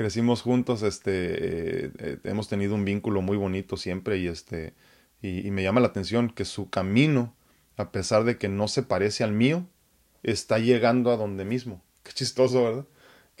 [0.00, 4.72] Crecimos juntos, este, eh, eh, hemos tenido un vínculo muy bonito siempre y este,
[5.20, 7.36] y, y me llama la atención que su camino,
[7.76, 9.66] a pesar de que no se parece al mío,
[10.22, 11.82] está llegando a donde mismo.
[12.02, 12.86] Qué chistoso, ¿verdad?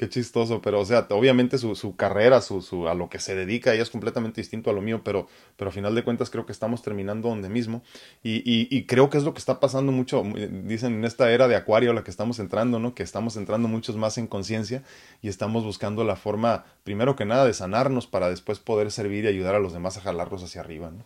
[0.00, 3.34] Qué chistoso, pero o sea, obviamente su, su carrera, su, su, a lo que se
[3.34, 5.26] dedica, ella es completamente distinto a lo mío, pero,
[5.58, 7.82] pero a final de cuentas creo que estamos terminando donde mismo.
[8.22, 10.22] Y, y, creo que es lo que está pasando mucho,
[10.64, 12.94] dicen en esta era de acuario a la que estamos entrando, ¿no?
[12.94, 14.82] Que estamos entrando muchos más en conciencia
[15.20, 19.28] y estamos buscando la forma, primero que nada, de sanarnos para después poder servir y
[19.28, 21.04] ayudar a los demás a jalarlos hacia arriba, ¿no?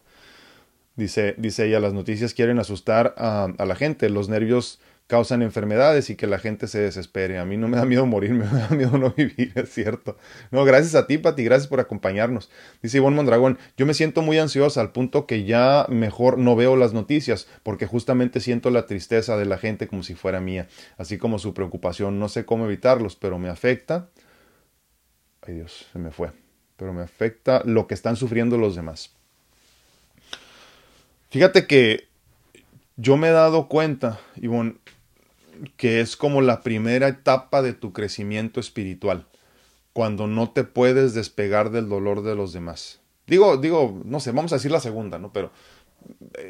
[0.95, 6.17] Dice, dice ella, las noticias quieren asustar a la gente, los nervios causan enfermedades y
[6.17, 7.39] que la gente se desespere.
[7.39, 10.17] A mí no me da miedo morir, me da miedo no vivir, es cierto.
[10.51, 12.51] No, gracias a ti, Pati, gracias por acompañarnos.
[12.83, 16.77] Dice Ivonne Mondragón, yo me siento muy ansiosa al punto que ya mejor no veo
[16.77, 21.19] las noticias, porque justamente siento la tristeza de la gente como si fuera mía, así
[21.19, 22.19] como su preocupación.
[22.19, 24.09] No sé cómo evitarlos, pero me afecta.
[25.43, 26.33] Ay Dios, se me fue.
[26.77, 29.15] Pero me afecta lo que están sufriendo los demás.
[31.31, 32.09] Fíjate que
[32.97, 34.77] yo me he dado cuenta, Ivonne,
[35.77, 39.27] que es como la primera etapa de tu crecimiento espiritual,
[39.93, 43.01] cuando no te puedes despegar del dolor de los demás.
[43.27, 45.33] Digo, digo, no sé, vamos a decir la segunda, ¿no?
[45.33, 45.51] Pero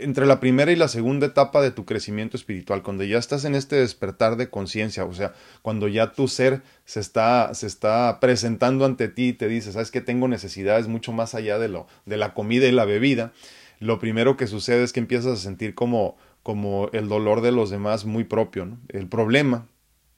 [0.01, 3.55] entre la primera y la segunda etapa de tu crecimiento espiritual, cuando ya estás en
[3.55, 8.85] este despertar de conciencia, o sea, cuando ya tu ser se está, se está presentando
[8.85, 12.17] ante ti y te dice, sabes que tengo necesidades mucho más allá de lo, de
[12.17, 13.33] la comida y la bebida,
[13.81, 17.71] lo primero que sucede es que empiezas a sentir como, como el dolor de los
[17.71, 18.79] demás muy propio.
[18.89, 19.67] El problema,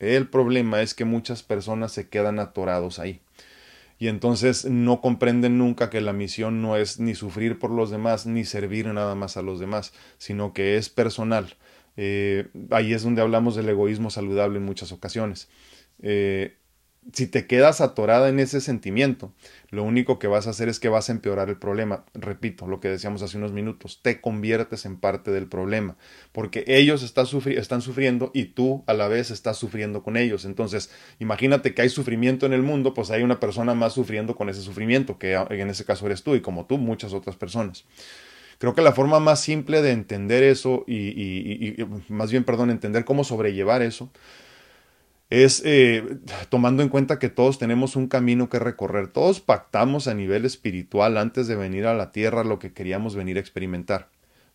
[0.00, 3.22] el problema es que muchas personas se quedan atorados ahí.
[3.98, 8.26] Y entonces no comprenden nunca que la misión no es ni sufrir por los demás,
[8.26, 11.56] ni servir nada más a los demás, sino que es personal.
[11.96, 15.48] Eh, ahí es donde hablamos del egoísmo saludable en muchas ocasiones.
[16.02, 16.56] Eh,
[17.12, 19.32] si te quedas atorada en ese sentimiento,
[19.70, 22.04] lo único que vas a hacer es que vas a empeorar el problema.
[22.14, 25.96] Repito lo que decíamos hace unos minutos, te conviertes en parte del problema,
[26.32, 30.44] porque ellos están, sufriendo y tú a la vez estás sufriendo con ellos.
[30.44, 34.48] Entonces, imagínate que hay sufrimiento en el mundo, pues hay una persona más sufriendo con
[34.48, 37.84] ese sufrimiento, que en ese caso eres tú y como tú muchas otras personas.
[38.58, 41.76] Creo que la forma más simple de entender eso y, y
[42.08, 44.10] más bien, perdón, entender cómo sobrellevar eso,
[45.30, 50.14] es eh, tomando en cuenta que todos tenemos un camino que recorrer, todos pactamos a
[50.14, 54.08] nivel espiritual antes de venir a la tierra lo que queríamos venir a experimentar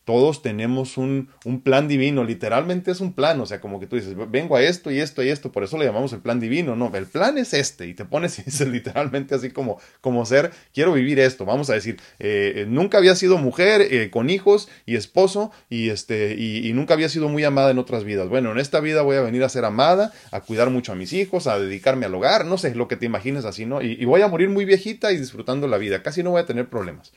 [0.05, 3.95] todos tenemos un, un, plan divino, literalmente es un plan, o sea, como que tú
[3.95, 6.75] dices, vengo a esto y esto y esto, por eso le llamamos el plan divino,
[6.75, 10.51] no, el plan es este, y te pones y dices literalmente así como, como ser,
[10.73, 14.95] quiero vivir esto, vamos a decir, eh, nunca había sido mujer, eh, con hijos y
[14.95, 18.57] esposo, y, este, y, y, nunca había sido muy amada en otras vidas, bueno, en
[18.57, 21.59] esta vida voy a venir a ser amada, a cuidar mucho a mis hijos, a
[21.59, 23.81] dedicarme al hogar, no sé, lo que te imagines así, ¿no?
[23.81, 26.45] Y, y voy a morir muy viejita y disfrutando la vida, casi no voy a
[26.45, 27.11] tener problemas.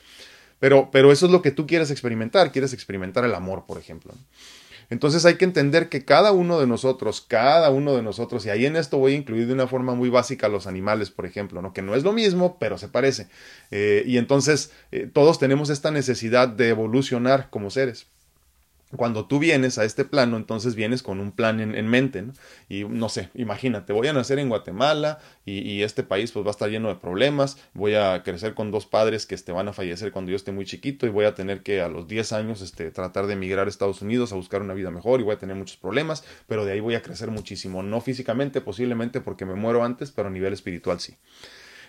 [0.61, 4.15] Pero, pero eso es lo que tú quieres experimentar, quieres experimentar el amor, por ejemplo.
[4.91, 8.67] Entonces hay que entender que cada uno de nosotros, cada uno de nosotros, y ahí
[8.67, 11.63] en esto voy a incluir de una forma muy básica a los animales, por ejemplo,
[11.63, 11.73] ¿no?
[11.73, 13.29] que no es lo mismo, pero se parece.
[13.71, 18.07] Eh, y entonces eh, todos tenemos esta necesidad de evolucionar como seres
[18.97, 22.33] cuando tú vienes a este plano, entonces vienes con un plan en, en mente, ¿no?
[22.69, 26.51] Y no sé, imagínate, voy a nacer en Guatemala y, y, este país pues va
[26.51, 29.73] a estar lleno de problemas, voy a crecer con dos padres que este, van a
[29.73, 32.63] fallecer cuando yo esté muy chiquito y voy a tener que a los 10 años
[32.63, 35.39] este, tratar de emigrar a Estados Unidos a buscar una vida mejor y voy a
[35.39, 39.55] tener muchos problemas, pero de ahí voy a crecer muchísimo, no físicamente posiblemente porque me
[39.55, 41.17] muero antes, pero a nivel espiritual sí.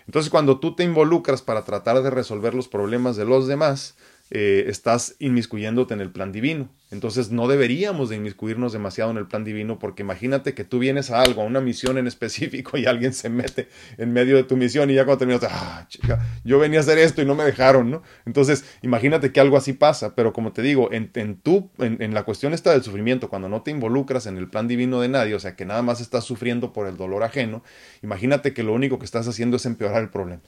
[0.06, 3.96] Entonces cuando tú te involucras para tratar de resolver los problemas de los demás,
[4.30, 6.68] eh, estás inmiscuyéndote en el plan divino.
[6.90, 11.10] Entonces no deberíamos de inmiscuirnos demasiado en el plan divino porque imagínate que tú vienes
[11.10, 14.56] a algo, a una misión en específico y alguien se mete en medio de tu
[14.56, 17.44] misión y ya cuando terminas, ah, chica, yo venía a hacer esto y no me
[17.44, 18.02] dejaron, ¿no?
[18.24, 22.14] Entonces imagínate que algo así pasa, pero como te digo, en, en, tu, en, en
[22.14, 25.34] la cuestión esta del sufrimiento, cuando no te involucras en el plan divino de nadie,
[25.34, 27.64] o sea que nada más estás sufriendo por el dolor ajeno,
[28.02, 30.42] imagínate que lo único que estás haciendo es empeorar el problema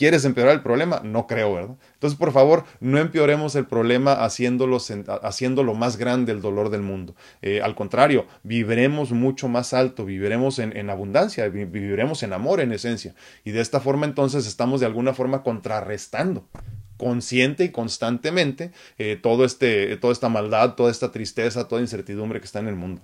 [0.00, 1.02] ¿Quieres empeorar el problema?
[1.04, 1.76] No creo, ¿verdad?
[1.92, 7.14] Entonces, por favor, no empeoremos el problema haciéndolo, más grande el dolor del mundo.
[7.42, 13.14] Eh, al contrario, viviremos mucho más alto, viviremos en, abundancia, viviremos en amor en esencia.
[13.44, 16.48] Y de esta forma entonces estamos de alguna forma contrarrestando
[16.96, 22.46] consciente y constantemente eh, todo este, toda esta maldad, toda esta tristeza, toda incertidumbre que
[22.46, 23.02] está en el mundo.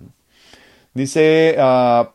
[0.97, 2.07] Dice uh,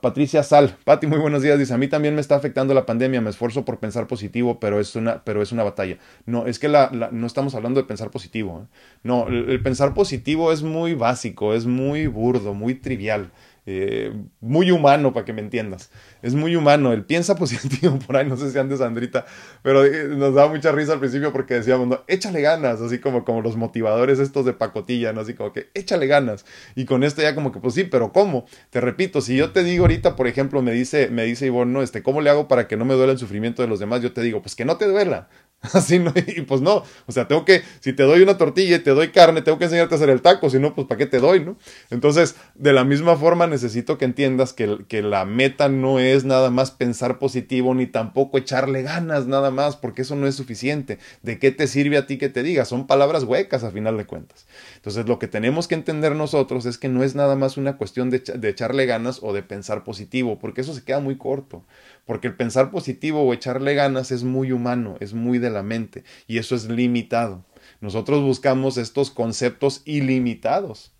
[0.00, 1.58] Patricia Sal, Pati, muy buenos días.
[1.58, 4.78] Dice, a mí también me está afectando la pandemia, me esfuerzo por pensar positivo, pero
[4.78, 5.98] es una, pero es una batalla.
[6.24, 8.62] No, es que la, no estamos hablando de pensar positivo.
[8.62, 8.76] ¿eh?
[9.02, 13.32] No, el, pensar positivo es muy básico, es muy burdo, muy trivial.
[13.70, 15.90] Eh, muy humano, para que me entiendas.
[16.22, 16.94] Es muy humano.
[16.94, 19.26] Él piensa positivo por ahí, no sé si antes Sandrita,
[19.60, 23.26] pero eh, nos daba mucha risa al principio porque decíamos, no, échale ganas, así como,
[23.26, 25.20] como los motivadores estos de pacotilla, ¿no?
[25.20, 26.46] Así como que échale ganas.
[26.76, 28.46] Y con esto ya como que, pues sí, pero ¿cómo?
[28.70, 31.82] Te repito, si yo te digo ahorita, por ejemplo, me dice, me dice Ivonne, no,
[31.82, 34.00] este, ¿cómo le hago para que no me duela el sufrimiento de los demás?
[34.00, 35.28] Yo te digo, pues que no te duela.
[35.72, 38.78] Así no, y pues no, o sea, tengo que, si te doy una tortilla y
[38.78, 41.06] te doy carne, tengo que enseñarte a hacer el taco, si no, pues ¿para qué
[41.06, 41.56] te doy, no?
[41.90, 46.50] Entonces, de la misma forma necesito que entiendas que, que la meta no es nada
[46.50, 51.00] más pensar positivo, ni tampoco echarle ganas nada más, porque eso no es suficiente.
[51.22, 52.64] ¿De qué te sirve a ti que te diga?
[52.64, 54.46] Son palabras huecas a final de cuentas.
[54.76, 58.10] Entonces, lo que tenemos que entender nosotros es que no es nada más una cuestión
[58.10, 61.64] de, de echarle ganas o de pensar positivo, porque eso se queda muy corto
[62.08, 66.04] porque el pensar positivo o echarle ganas es muy humano, es muy de la mente
[66.26, 67.44] y eso es limitado.
[67.80, 70.92] Nosotros buscamos estos conceptos ilimitados,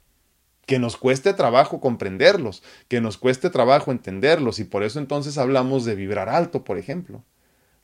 [0.67, 5.85] que nos cueste trabajo comprenderlos, que nos cueste trabajo entenderlos y por eso entonces hablamos
[5.85, 7.25] de vibrar alto, por ejemplo,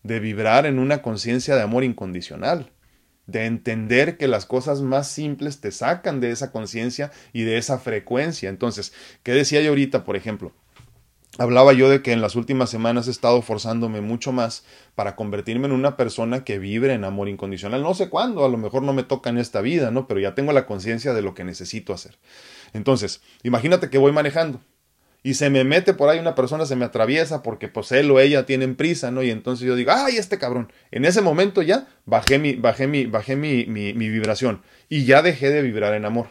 [0.02, 2.72] de vibrar en una conciencia de amor incondicional,
[3.26, 7.78] de entender que las cosas más simples te sacan de esa conciencia y de esa
[7.78, 8.50] frecuencia.
[8.50, 10.52] Entonces, ¿qué decía yo ahorita, por ejemplo?
[11.38, 15.66] Hablaba yo de que en las últimas semanas he estado forzándome mucho más para convertirme
[15.66, 17.82] en una persona que vibre en amor incondicional.
[17.82, 20.06] No sé cuándo, a lo mejor no me toca en esta vida, ¿no?
[20.06, 22.18] Pero ya tengo la conciencia de lo que necesito hacer.
[22.72, 24.60] Entonces, imagínate que voy manejando
[25.24, 28.20] y se me mete por ahí una persona, se me atraviesa porque pues él o
[28.20, 29.22] ella tienen prisa, ¿no?
[29.24, 30.72] Y entonces yo digo, ¡ay, este cabrón!
[30.92, 35.22] En ese momento ya bajé mi, bajé mi, bajé mi, mi, mi vibración y ya
[35.22, 36.28] dejé de vibrar en amor.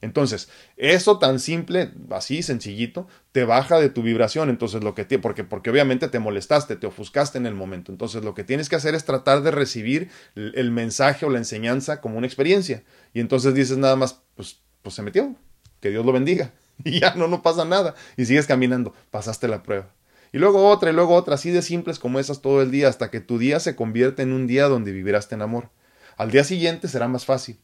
[0.00, 4.48] Entonces, eso tan simple, así sencillito, te baja de tu vibración.
[4.48, 7.90] Entonces, lo que te, porque, porque obviamente te molestaste, te ofuscaste en el momento.
[7.90, 12.00] Entonces, lo que tienes que hacer es tratar de recibir el mensaje o la enseñanza
[12.00, 12.84] como una experiencia.
[13.12, 15.34] Y entonces dices nada más, pues, pues se metió,
[15.80, 16.52] que Dios lo bendiga.
[16.84, 17.96] Y ya no, no pasa nada.
[18.16, 19.92] Y sigues caminando, pasaste la prueba.
[20.32, 23.10] Y luego otra, y luego otra, así de simples como esas todo el día, hasta
[23.10, 25.70] que tu día se convierte en un día donde vivirás en amor.
[26.16, 27.58] Al día siguiente será más fácil.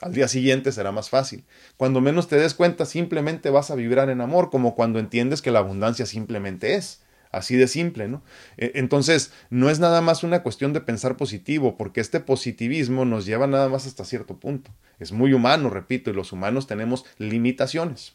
[0.00, 1.44] Al día siguiente será más fácil.
[1.76, 5.50] Cuando menos te des cuenta, simplemente vas a vibrar en amor, como cuando entiendes que
[5.50, 7.02] la abundancia simplemente es.
[7.30, 8.22] Así de simple, ¿no?
[8.56, 13.26] E, entonces, no es nada más una cuestión de pensar positivo, porque este positivismo nos
[13.26, 14.70] lleva nada más hasta cierto punto.
[15.00, 18.14] Es muy humano, repito, y los humanos tenemos limitaciones.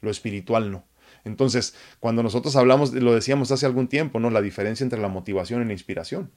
[0.00, 0.84] Lo espiritual no.
[1.24, 4.30] Entonces, cuando nosotros hablamos, lo decíamos hace algún tiempo, ¿no?
[4.30, 6.30] La diferencia entre la motivación y la inspiración.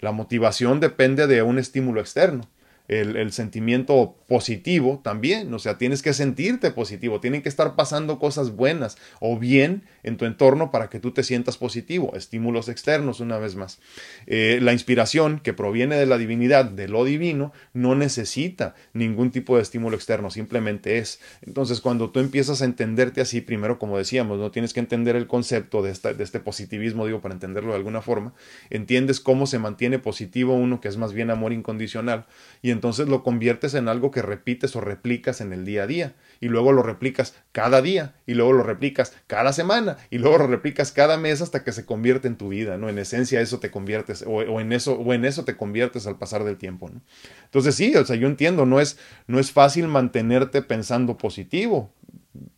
[0.00, 2.48] La motivación depende de un estímulo externo
[2.86, 8.54] el, sentimiento positivo también, o sea, tienes que sentirte positivo, tienen que estar pasando cosas
[8.54, 13.38] buenas o bien en tu entorno para que tú te sientas positivo, estímulos externos una
[13.38, 13.80] vez más.
[14.26, 19.56] Eh, la inspiración que proviene de la divinidad, de lo divino, no necesita ningún tipo
[19.56, 21.20] de estímulo externo, simplemente es.
[21.40, 25.26] Entonces, cuando tú empiezas a entenderte así, primero, como decíamos, no tienes que entender el
[25.26, 28.34] concepto de, de este positivismo, digo, para entenderlo de alguna forma,
[28.68, 32.26] entiendes cómo se mantiene positivo uno, que es más bien amor incondicional,
[32.60, 36.14] y entonces lo conviertes en algo que repites o replicas en el día a día
[36.40, 40.46] y luego lo replicas cada día y luego lo replicas cada semana y luego lo
[40.46, 42.90] replicas cada mes hasta que se convierte en tu vida, ¿no?
[42.90, 46.44] En esencia eso te conviertes o, en eso o en eso te conviertes al pasar
[46.44, 47.00] del tiempo, ¿no?
[47.46, 51.90] Entonces sí, o sea, yo entiendo, no es no es fácil mantenerte pensando positivo,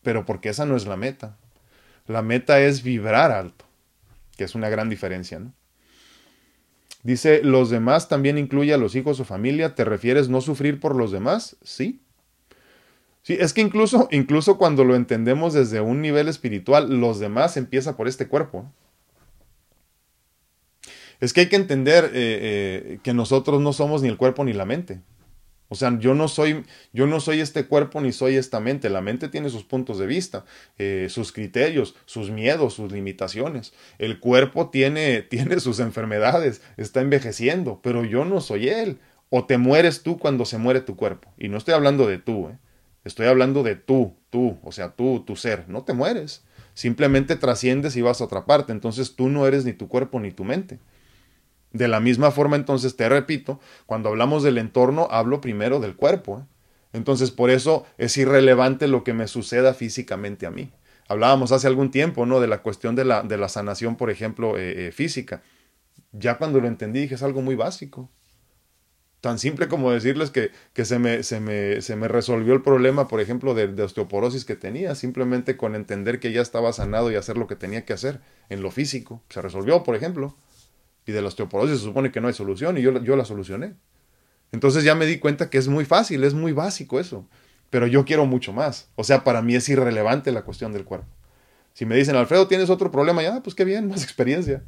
[0.02, 1.36] pero porque esa no es la meta.
[2.06, 3.64] La meta es vibrar alto,
[4.36, 5.52] que es una gran diferencia, ¿no?
[7.06, 9.76] Dice, los demás también incluye a los hijos o familia.
[9.76, 11.56] ¿Te refieres no sufrir por los demás?
[11.62, 12.00] Sí.
[13.22, 17.96] Sí, es que incluso, incluso cuando lo entendemos desde un nivel espiritual, los demás empieza
[17.96, 18.72] por este cuerpo.
[21.20, 24.52] Es que hay que entender eh, eh, que nosotros no somos ni el cuerpo ni
[24.52, 25.00] la mente.
[25.68, 28.88] O sea, yo no soy, yo no soy este cuerpo ni soy esta mente.
[28.88, 30.44] La mente tiene sus puntos de vista,
[30.78, 33.72] eh, sus criterios, sus miedos, sus limitaciones.
[33.98, 38.98] El cuerpo tiene, tiene sus enfermedades, está envejeciendo, pero yo no soy él.
[39.28, 41.32] O te mueres tú cuando se muere tu cuerpo.
[41.36, 42.58] Y no estoy hablando de tú, ¿eh?
[43.02, 45.68] estoy hablando de tú, tú, o sea, tú, tu ser.
[45.68, 46.44] No te mueres.
[46.74, 48.70] Simplemente trasciendes y vas a otra parte.
[48.70, 50.78] Entonces tú no eres ni tu cuerpo ni tu mente.
[51.76, 56.40] De la misma forma, entonces, te repito, cuando hablamos del entorno, hablo primero del cuerpo.
[56.40, 56.56] ¿eh?
[56.94, 60.72] Entonces, por eso es irrelevante lo que me suceda físicamente a mí.
[61.06, 62.40] Hablábamos hace algún tiempo, ¿no?
[62.40, 65.42] De la cuestión de la, de la sanación, por ejemplo, eh, eh, física.
[66.12, 68.10] Ya cuando lo entendí, dije, es algo muy básico.
[69.20, 73.06] Tan simple como decirles que, que se, me, se, me, se, me, resolvió el problema,
[73.06, 77.16] por ejemplo, de, de, osteoporosis que tenía, simplemente con entender que ya estaba sanado y
[77.16, 79.22] hacer lo que tenía que hacer en lo físico.
[79.28, 80.34] Se resolvió, por ejemplo.
[81.06, 83.74] Y de la osteoporosis se supone que no hay solución y yo, yo la solucioné.
[84.52, 87.28] Entonces ya me di cuenta que es muy fácil, es muy básico eso.
[87.70, 88.90] Pero yo quiero mucho más.
[88.96, 91.08] O sea, para mí es irrelevante la cuestión del cuerpo.
[91.72, 93.22] Si me dicen, Alfredo, ¿tienes otro problema?
[93.22, 94.62] Ya, pues qué bien, más experiencia.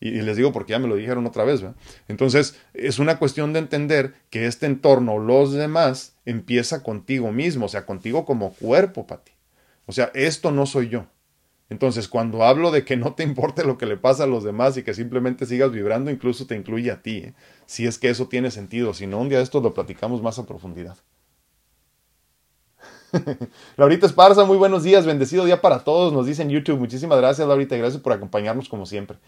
[0.00, 1.62] Y, les digo porque ya me lo dijeron otra vez.
[2.08, 7.68] Entonces, es una cuestión de entender que este entorno, los demás, empieza contigo mismo, o
[7.68, 9.32] sea, contigo como cuerpo, Pati.
[9.86, 11.06] O sea, esto no soy yo.
[11.68, 14.76] Entonces, cuando hablo de que no te importe lo que le pasa a los demás
[14.76, 17.34] y que simplemente sigas vibrando, incluso te incluye a ti, ¿eh?
[17.66, 18.94] si es que eso tiene sentido.
[18.94, 20.96] Si no, un día de esto lo platicamos más a profundidad.
[23.76, 26.78] Laurita Esparza, muy buenos días, bendecido día para todos, nos dice en YouTube.
[26.78, 29.18] Muchísimas gracias, Laurita, y gracias por acompañarnos como siempre.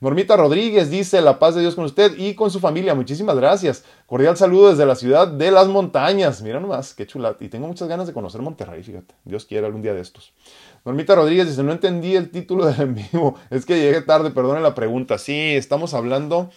[0.00, 2.94] Normita Rodríguez dice, la paz de Dios con usted y con su familia.
[2.94, 3.84] Muchísimas gracias.
[4.06, 6.42] Cordial saludo desde la ciudad de las montañas.
[6.42, 7.36] Mira nomás, qué chula.
[7.40, 9.14] Y tengo muchas ganas de conocer Monterrey, fíjate.
[9.24, 10.32] Dios quiera algún día de estos.
[10.84, 13.36] Normita Rodríguez dice, no entendí el título del en vivo.
[13.50, 15.18] Es que llegué tarde, perdone la pregunta.
[15.18, 16.50] Sí, estamos hablando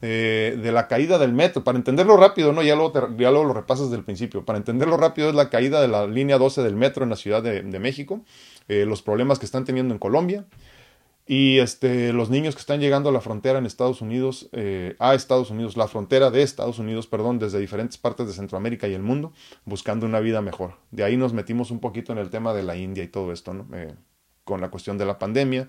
[0.00, 1.64] de, de, la caída del metro.
[1.64, 2.62] Para entenderlo rápido, ¿no?
[2.62, 4.44] Ya luego, te, ya luego lo repasas desde el principio.
[4.44, 7.42] Para entenderlo rápido es la caída de la línea 12 del metro en la Ciudad
[7.42, 8.20] de, de México.
[8.68, 10.44] Eh, los problemas que están teniendo en Colombia.
[11.28, 15.14] Y este, los niños que están llegando a la frontera en Estados Unidos, eh, a
[15.14, 19.02] Estados Unidos, la frontera de Estados Unidos, perdón, desde diferentes partes de Centroamérica y el
[19.02, 19.32] mundo,
[19.64, 20.76] buscando una vida mejor.
[20.92, 23.54] De ahí nos metimos un poquito en el tema de la India y todo esto,
[23.54, 23.66] ¿no?
[23.74, 23.92] Eh,
[24.44, 25.68] con la cuestión de la pandemia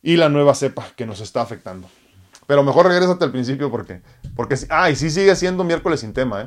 [0.00, 1.88] y la nueva cepa que nos está afectando.
[2.46, 4.02] Pero mejor regrésate al principio porque,
[4.36, 6.46] porque, ah, y sí sigue siendo miércoles sin tema, ¿eh?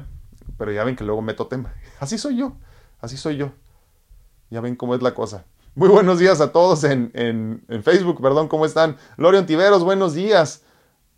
[0.58, 1.74] Pero ya ven que luego meto tema.
[2.00, 2.56] Así soy yo,
[3.02, 3.52] así soy yo.
[4.50, 5.44] Ya ven cómo es la cosa.
[5.80, 8.98] Muy buenos días a todos en, en, Facebook, perdón, ¿cómo están?
[9.16, 10.64] Lorion Tiveros, buenos días.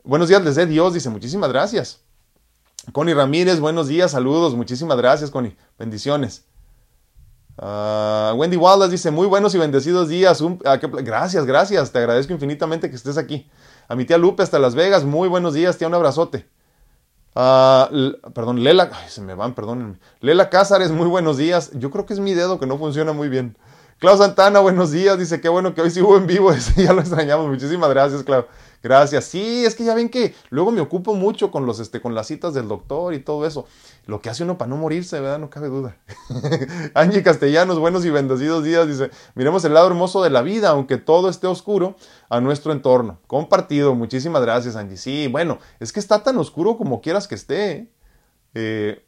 [0.03, 2.01] Buenos días, les dé Dios, dice, muchísimas gracias.
[2.91, 6.45] Connie Ramírez, buenos días, saludos, muchísimas gracias, Connie, bendiciones.
[7.57, 10.41] Uh, Wendy Wallace dice, muy buenos y bendecidos días.
[10.41, 13.49] Un, uh, gracias, gracias, te agradezco infinitamente que estés aquí.
[13.88, 16.47] A mi tía Lupe hasta Las Vegas, muy buenos días, tía, un abrazote.
[17.34, 19.97] Uh, perdón, Lela, ay, se me van, perdónenme.
[20.20, 21.72] Lela Cázares, muy buenos días.
[21.74, 23.57] Yo creo que es mi dedo que no funciona muy bien.
[24.01, 25.19] Clau Santana, buenos días.
[25.19, 26.51] Dice, qué bueno que hoy sí en vivo.
[26.75, 27.47] ya lo extrañamos.
[27.47, 28.47] Muchísimas gracias, Clau.
[28.81, 29.25] Gracias.
[29.25, 32.25] Sí, es que ya ven que luego me ocupo mucho con los, este, con las
[32.25, 33.67] citas del doctor y todo eso.
[34.07, 35.37] Lo que hace uno para no morirse, ¿verdad?
[35.37, 35.97] No cabe duda.
[36.95, 38.87] Angie Castellanos, buenos y bendecidos días.
[38.87, 41.95] Dice, miremos el lado hermoso de la vida, aunque todo esté oscuro
[42.27, 43.19] a nuestro entorno.
[43.27, 43.93] Compartido.
[43.93, 44.97] Muchísimas gracias, Angie.
[44.97, 47.71] Sí, bueno, es que está tan oscuro como quieras que esté.
[47.71, 47.91] ¿eh?
[48.55, 49.05] eh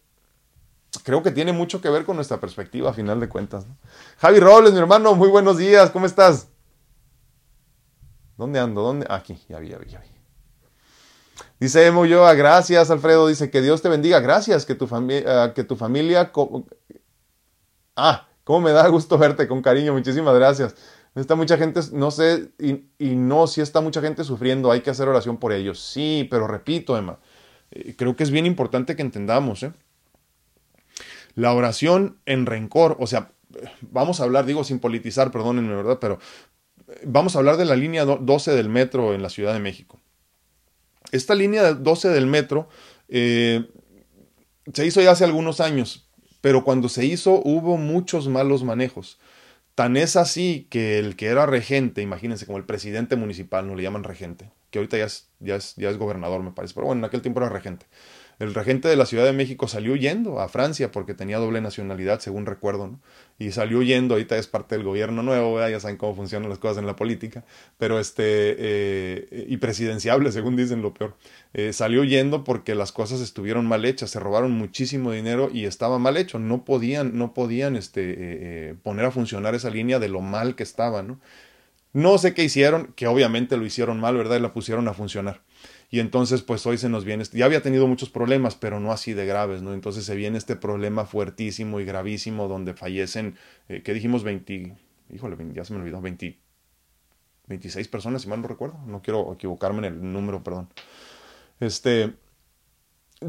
[1.01, 3.65] creo que tiene mucho que ver con nuestra perspectiva a final de cuentas.
[3.65, 3.75] ¿no?
[4.17, 6.49] Javi Robles, mi hermano, muy buenos días, ¿cómo estás?
[8.37, 8.81] ¿Dónde ando?
[8.81, 9.07] ¿Dónde?
[9.09, 10.07] Aquí, ya vi, ya vi, ya vi.
[11.59, 15.53] Dice Emo Yoa, gracias Alfredo, dice que Dios te bendiga, gracias, que tu, fami uh,
[15.53, 16.31] que tu familia...
[17.95, 20.75] Ah, cómo me da gusto verte con cariño, muchísimas gracias.
[21.15, 24.89] Está mucha gente, no sé, y, y, no, si está mucha gente sufriendo, hay que
[24.89, 25.79] hacer oración por ellos.
[25.79, 27.19] Sí, pero repito, Emma,
[27.69, 29.73] eh, creo que es bien importante que entendamos, ¿eh?
[31.35, 33.31] La oración en rencor, o sea,
[33.81, 35.97] vamos a hablar, digo sin politizar, perdónenme, ¿verdad?
[35.99, 36.19] Pero
[37.03, 39.99] vamos a hablar de la línea 12 del metro en la Ciudad de México.
[41.11, 42.69] Esta línea 12 del metro
[43.07, 43.69] eh,
[44.73, 46.07] se hizo ya hace algunos años,
[46.41, 49.19] pero cuando se hizo hubo muchos malos manejos.
[49.75, 53.81] Tan es así que el que era regente, imagínense, como el presidente municipal, no le
[53.81, 56.99] llaman regente, que ahorita ya es, ya es, ya es gobernador, me parece, pero bueno,
[56.99, 57.87] en aquel tiempo era regente
[58.43, 62.19] el regente de la Ciudad de México salió huyendo a Francia porque tenía doble nacionalidad,
[62.19, 62.99] según recuerdo, ¿no?
[63.39, 66.77] Y salió huyendo, ahorita es parte del gobierno nuevo, ya saben cómo funcionan las cosas
[66.77, 67.43] en la política,
[67.77, 71.15] pero este, eh, y presidenciable, según dicen lo peor.
[71.53, 75.97] Eh, salió huyendo porque las cosas estuvieron mal hechas, se robaron muchísimo dinero y estaba
[75.97, 80.21] mal hecho, no podían, no podían este, eh, poner a funcionar esa línea de lo
[80.21, 81.19] mal que estaba, ¿no?
[81.93, 84.37] No sé qué hicieron, que obviamente lo hicieron mal, ¿verdad?
[84.37, 85.41] Y la pusieron a funcionar.
[85.93, 89.13] Y entonces, pues hoy se nos viene, ya había tenido muchos problemas, pero no así
[89.13, 89.75] de graves, ¿no?
[89.75, 93.37] Entonces se viene este problema fuertísimo y gravísimo donde fallecen,
[93.69, 94.23] eh, ¿qué dijimos?
[94.23, 94.75] 20,
[95.13, 96.39] híjole, ya se me olvidó, 20,
[97.45, 98.79] 26 personas, si mal no recuerdo.
[98.87, 100.67] No quiero equivocarme en el número, perdón.
[101.59, 102.15] Este,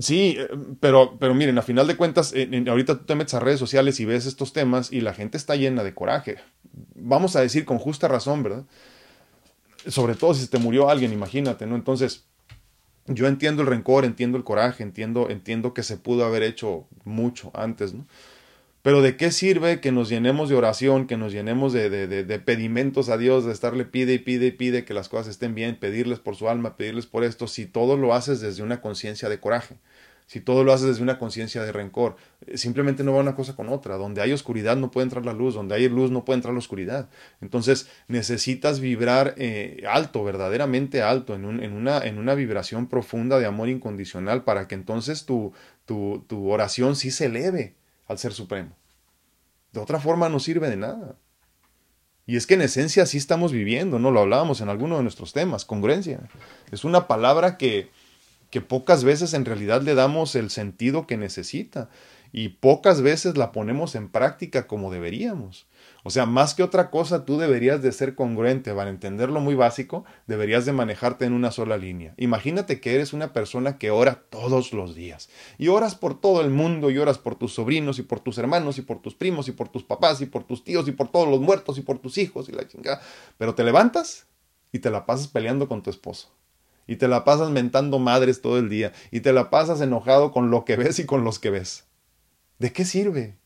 [0.01, 0.49] Sí, eh,
[0.81, 2.33] pero, pero miren, a final de cuentas,
[2.67, 5.55] ahorita tú te metes a redes sociales y ves estos temas y la gente está
[5.55, 6.39] llena de coraje.
[6.95, 8.65] Vamos a decir con justa razón, ¿verdad?
[9.87, 11.77] Sobre todo si se te murió alguien, imagínate, ¿no?
[11.77, 12.25] Entonces,
[13.07, 17.51] Yo entiendo el rencor, entiendo el coraje, entiendo, entiendo que se pudo haber hecho mucho
[17.55, 18.07] antes, ¿no?
[18.85, 22.39] Pero ¿de qué sirve que nos llenemos de oración, que nos llenemos de, de, de,
[22.39, 25.77] pedimentos a Dios, de estarle pide y pide y pide que las cosas estén bien,
[25.77, 29.41] pedirles por su alma, pedirles por esto, si todo lo haces desde una conciencia de
[29.41, 29.77] coraje?
[30.27, 32.17] Si todo lo haces desde una conciencia de rencor,
[32.47, 33.97] eh, simplemente no va una cosa con otra.
[33.97, 36.59] Donde hay oscuridad no puede entrar la luz, donde hay luz no puede entrar la
[36.59, 37.09] oscuridad.
[37.41, 43.47] Entonces necesitas vibrar eh, alto, verdaderamente alto, en, en, una, en una vibración profunda de
[43.47, 45.53] amor incondicional para que entonces tu,
[45.85, 47.75] tu, tu oración sí se eleve
[48.07, 48.77] al Ser Supremo.
[49.73, 51.17] De otra forma no sirve de nada.
[52.27, 54.11] Y es que en esencia así estamos viviendo, ¿no?
[54.11, 56.21] Lo hablábamos en alguno de nuestros temas, congruencia.
[56.71, 57.91] Es una palabra que
[58.55, 61.89] que pocas veces en realidad le damos el sentido que necesita
[62.31, 65.67] y pocas veces la ponemos en práctica como deberíamos.
[66.05, 68.73] O sea, más que otra cosa, tú deberías de ser congruente.
[68.73, 72.15] Para entenderlo muy básico, deberías de manejarte en una sola línea.
[72.17, 75.31] Imagínate que eres una persona que ora todos los días.
[75.59, 78.79] Y oras por todo el mundo, y oras por tus sobrinos, y por tus hermanos,
[78.79, 81.27] y por tus primos, y por tus papás, y por tus tíos, y por todos
[81.29, 83.01] los muertos, y por tus hijos, y la chingada.
[83.37, 84.29] Pero te levantas
[84.71, 86.31] y te la pasas peleando con tu esposo
[86.87, 90.51] y te la pasas mentando madres todo el día y te la pasas enojado con
[90.51, 91.85] lo que ves y con los que ves.
[92.59, 93.37] ¿De qué sirve?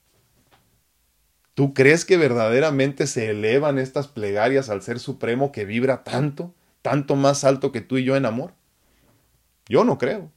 [1.55, 7.17] ¿Tú crees que verdaderamente se elevan estas plegarias al Ser Supremo que vibra tanto, tanto
[7.17, 8.53] más alto que tú y yo en amor?
[9.69, 10.31] Yo no creo.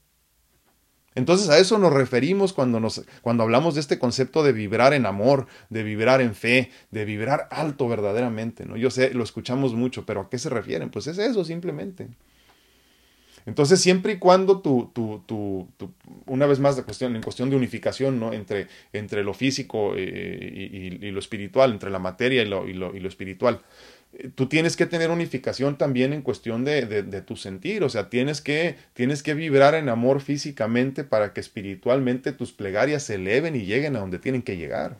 [1.14, 5.06] Entonces a eso nos referimos cuando, nos, cuando hablamos de este concepto de vibrar en
[5.06, 8.66] amor, de vibrar en fe, de vibrar alto verdaderamente.
[8.66, 8.78] ¿no?
[8.78, 10.89] Yo sé, lo escuchamos mucho, pero ¿a qué se refieren?
[10.89, 12.10] Pues es eso simplemente.
[13.46, 15.68] Entonces, siempre y cuando tú, tú, tú,
[16.26, 18.34] una vez más, cuestión, en cuestión de unificación ¿no?
[18.34, 23.08] entre, entre lo físico eh, y, lo espiritual, entre la materia y lo, y lo,
[23.08, 23.62] espiritual,
[24.14, 28.10] eh, tú tienes que tener unificación también en cuestión de, de, tu sentir, o sea,
[28.10, 33.56] tienes que, tienes que vibrar en amor físicamente para que espiritualmente tus plegarias se eleven
[33.56, 35.00] y lleguen a donde tienen que llegar.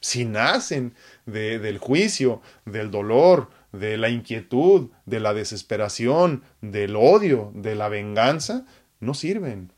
[0.00, 0.92] Si nacen
[1.24, 3.48] del juicio, del dolor,
[3.78, 8.66] de la inquietud, de la desesperación, del odio, de la venganza,
[9.00, 9.72] no sirven.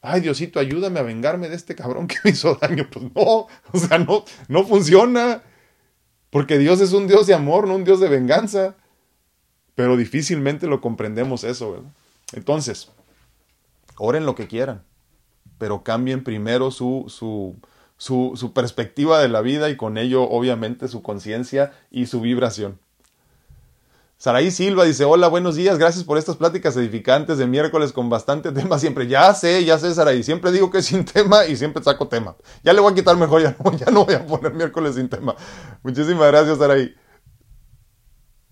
[0.00, 2.88] Ay, Diosito, ayúdame a vengarme de este cabrón que me hizo daño.
[2.92, 5.42] Pues no, o sea, no, no funciona.
[6.30, 8.74] Porque Dios es un Dios de amor, no un Dios de venganza.
[9.74, 11.90] Pero difícilmente lo comprendemos eso, ¿verdad?
[12.32, 12.90] Entonces,
[13.96, 14.82] oren lo que quieran,
[15.58, 17.56] pero cambien primero su, su,
[17.96, 22.78] su, su perspectiva de la vida y con ello, obviamente, su conciencia y su vibración.
[24.16, 28.52] Saraí Silva dice, hola, buenos días, gracias por estas pláticas edificantes de miércoles con bastante
[28.52, 29.06] tema siempre.
[29.06, 32.36] Ya sé, ya sé, Saraí, siempre digo que es sin tema y siempre saco tema.
[32.62, 35.08] Ya le voy a quitar mejor, ya no, ya no voy a poner miércoles sin
[35.08, 35.34] tema.
[35.82, 36.94] Muchísimas gracias, Saraí.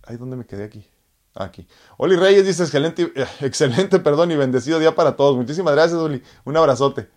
[0.02, 0.86] Ay, ¿dónde me quedé aquí?
[1.34, 1.66] Aquí.
[1.96, 5.36] Oli Reyes dice, excelente, eh, excelente, perdón, y bendecido día para todos.
[5.36, 6.22] Muchísimas gracias, Oli.
[6.44, 7.08] Un abrazote.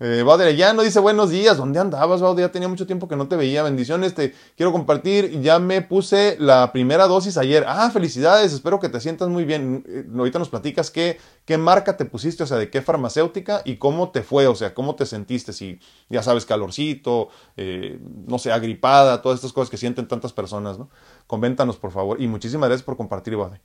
[0.00, 0.24] Eh,
[0.56, 1.56] ya no dice buenos días.
[1.56, 2.46] ¿Dónde andabas, Bauder?
[2.46, 3.64] Ya tenía mucho tiempo que no te veía.
[3.64, 5.40] Bendiciones, te quiero compartir.
[5.40, 7.64] Ya me puse la primera dosis ayer.
[7.66, 8.52] Ah, felicidades.
[8.52, 9.84] Espero que te sientas muy bien.
[9.88, 13.76] Eh, ahorita nos platicas qué, qué marca te pusiste, o sea, de qué farmacéutica y
[13.76, 15.52] cómo te fue, o sea, cómo te sentiste.
[15.52, 20.78] Si ya sabes, calorcito, eh, no sé, agripada, todas estas cosas que sienten tantas personas,
[20.78, 20.90] ¿no?
[21.26, 22.22] Coméntanos, por favor.
[22.22, 23.60] Y muchísimas gracias por compartir, Bauder.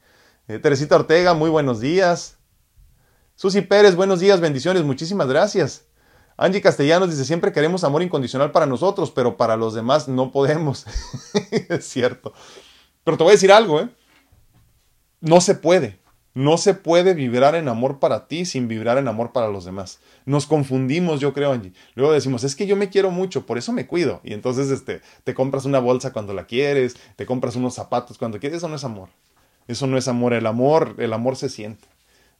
[0.47, 2.37] Eh, Teresita Ortega, muy buenos días.
[3.35, 4.83] Susi Pérez, buenos días, bendiciones.
[4.83, 5.92] Muchísimas gracias.
[6.37, 10.85] Angie Castellanos dice, siempre queremos amor incondicional para nosotros, pero para los demás no podemos.
[11.69, 12.33] es cierto.
[13.03, 13.89] Pero te voy a decir algo, ¿eh?
[15.21, 15.99] No se puede.
[16.35, 19.99] No se puede vibrar en amor para ti sin vibrar en amor para los demás.
[20.25, 21.73] Nos confundimos, yo creo, Angie.
[21.93, 24.19] Luego decimos, es que yo me quiero mucho, por eso me cuido.
[24.23, 28.39] Y entonces este, te compras una bolsa cuando la quieres, te compras unos zapatos cuando
[28.39, 28.57] quieres.
[28.57, 29.09] Eso no es amor.
[29.67, 30.33] Eso no es amor.
[30.33, 31.87] El amor, el amor se siente.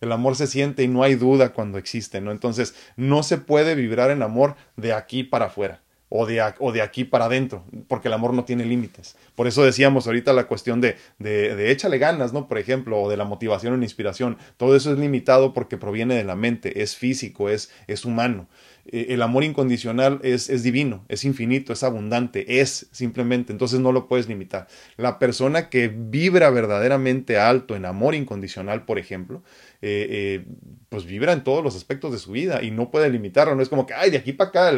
[0.04, 2.32] El amor se siente y no hay duda cuando existe, ¿no?
[2.32, 5.82] Entonces, no se puede vibrar en amor de aquí para afuera
[6.16, 9.16] o de, o de aquí para adentro, porque el amor no tiene límites.
[9.34, 12.48] Por eso decíamos ahorita la cuestión de, de, de échale ganas, ¿no?
[12.48, 14.38] Por ejemplo, o de la motivación o la inspiración.
[14.58, 18.48] Todo eso es limitado porque proviene de la mente, es físico, es, es humano.
[18.86, 23.92] Eh, el amor incondicional es, es, divino, es infinito, es abundante, es simplemente, entonces no
[23.92, 24.68] lo puedes limitar.
[24.98, 29.42] La persona que vibra verdaderamente alto en amor incondicional, por ejemplo,
[29.82, 30.46] eh, eh,
[30.90, 33.56] pues vibra en todos los aspectos de su vida y no puede limitarlo.
[33.56, 34.72] No es como que, ay, de aquí para acá,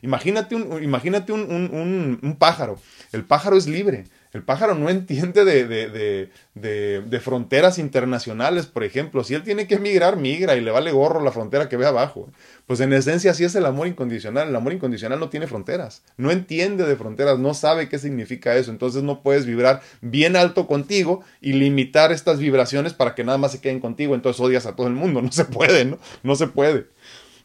[0.00, 2.78] imagínate, un, imagínate un, un, un, pájaro.
[3.12, 4.04] El pájaro es libre.
[4.32, 9.24] El pájaro no entiende de, de, de, de, fronteras internacionales, por ejemplo.
[9.24, 12.30] Si él tiene que migrar, migra y le vale gorro la frontera que ve abajo.
[12.66, 14.48] Pues en esencia así es el amor incondicional.
[14.48, 16.04] El amor incondicional no tiene fronteras.
[16.16, 18.70] No entiende de fronteras, no sabe qué significa eso.
[18.70, 23.50] Entonces no puedes vibrar bien alto contigo y limitar estas vibraciones para que nada más
[23.50, 24.14] se queden contigo.
[24.14, 25.20] Entonces odias a todo el mundo.
[25.30, 25.98] No se puede, ¿no?
[26.22, 26.86] No se puede.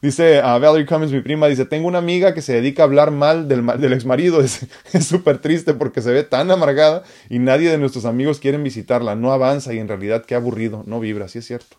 [0.06, 3.10] Dice a Valerie Cummings, mi prima, dice, tengo una amiga que se dedica a hablar
[3.10, 4.40] mal del, del ex marido.
[4.94, 9.16] Es súper triste porque se ve tan amargada y nadie de nuestros amigos quieren visitarla.
[9.16, 11.78] No avanza y en realidad qué aburrido, no vibra, sí es cierto.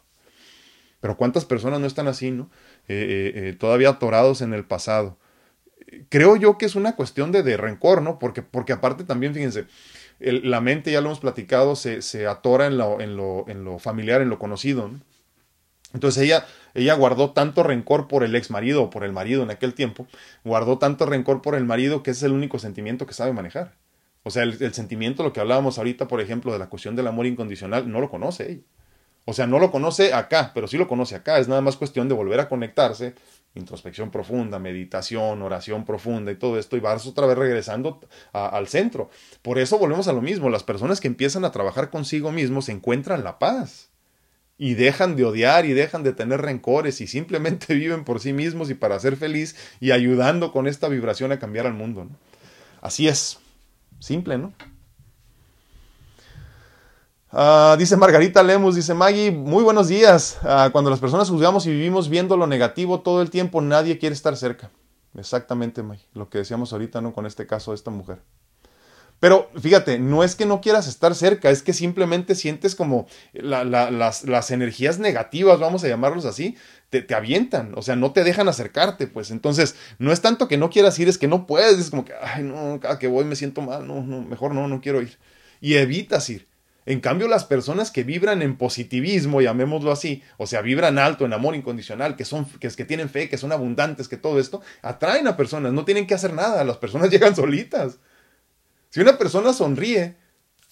[0.99, 2.51] Pero ¿cuántas personas no están así, no?
[2.89, 5.19] Eh, eh, eh, todavía atorados en el pasado.
[6.09, 8.19] Creo yo que es una cuestión de, de rencor, ¿no?
[8.19, 9.67] Porque, porque aparte también, fíjense,
[10.19, 14.89] el, la mente, ya lo hemos platicado, se, atora en lo, familiar, en lo conocido,
[14.89, 15.01] ¿no?
[15.95, 16.47] Entonces ella,
[16.77, 20.07] ella guardó tanto rencor por el ex marido o por el marido en aquel tiempo,
[20.45, 23.75] guardó tanto rencor por el marido que es el único sentimiento que sabe manejar.
[24.23, 27.07] O sea, el, el, sentimiento, lo que hablábamos ahorita, por ejemplo, de la cuestión del
[27.07, 28.63] amor incondicional, no lo conoce ella.
[29.29, 31.39] O sea, no lo conoce acá, pero sí lo conoce acá.
[31.39, 33.15] Es nada más cuestión de volver a conectarse,
[33.55, 38.01] introspección profunda, meditación, oración profunda y todo esto, y vas otra vez regresando
[38.33, 39.11] al centro.
[39.43, 40.49] Por eso volvemos a lo mismo.
[40.49, 43.91] Las personas que empiezan a trabajar consigo mismos encuentran la paz
[44.59, 48.71] y dejan de odiar y dejan de tener rencores y simplemente viven por sí mismos
[48.71, 52.09] y para ser feliz y ayudando con esta vibración a cambiar al mundo.
[52.81, 53.39] Así es,
[53.99, 54.53] simple, ¿no?
[57.33, 60.39] Uh, dice Margarita Lemus, dice Maggie, muy buenos días.
[60.43, 64.15] Uh, cuando las personas juzgamos y vivimos viendo lo negativo todo el tiempo, nadie quiere
[64.15, 64.71] estar cerca.
[65.15, 67.13] Exactamente, Maggie, lo que decíamos ahorita, ¿no?
[67.13, 68.23] Con este caso de esta mujer.
[69.19, 73.65] Pero fíjate, no es que no quieras estar cerca, es que simplemente sientes como la,
[73.65, 76.57] la, las, las, energías negativas, vamos a llamarlos así,
[76.91, 79.31] te, te, avientan, o sea, no te dejan acercarte, pues.
[79.31, 82.13] Entonces, no es tanto que no quieras ir, es que no puedes, es como que,
[82.21, 85.19] ay, no, cada que voy me siento mal, no, no, mejor no, no quiero ir.
[85.61, 86.47] Y evitas ir.
[86.85, 91.33] En cambio, las personas que vibran en positivismo, llamémoslo así, o sea, vibran alto en
[91.33, 95.27] amor incondicional, que son, que, que tienen fe, que son abundantes, que todo esto, atraen
[95.27, 97.99] a personas, no tienen que hacer nada, las personas llegan solitas.
[98.97, 100.17] Si una persona sonríe,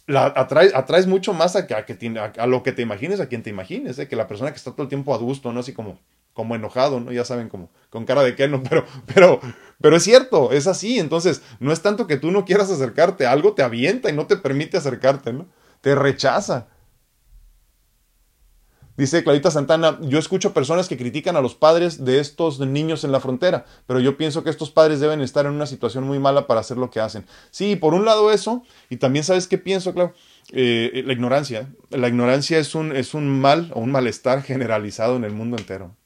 [0.06, 3.50] la atraes, mucho más a, que, a, a, lo que te imagines, a quien te
[3.50, 4.08] imagines, ¿eh?
[4.08, 5.60] que la persona que está todo el tiempo a gusto, ¿no?
[5.60, 6.00] Así como,
[6.32, 7.12] como enojado, ¿no?
[7.12, 9.40] Ya saben, como con cara de que no, pero, pero,
[9.78, 10.98] pero es cierto, es así.
[10.98, 14.38] Entonces, no es tanto que tú no quieras acercarte, algo te avienta y no te
[14.38, 15.46] permite acercarte, ¿no?
[15.82, 16.68] Te rechaza.
[18.96, 23.10] Dice Clarita Santana, yo escucho personas que critican a los padres de estos niños en
[23.10, 26.46] la frontera, pero yo pienso que estos padres deben estar en una situación muy mala
[26.46, 27.26] para hacer lo que hacen.
[27.50, 30.14] Sí, por un lado eso, y también sabes qué pienso, claro,
[30.52, 31.68] eh, la ignorancia.
[31.90, 35.96] La ignorancia es un, es un mal o un malestar generalizado en el mundo entero.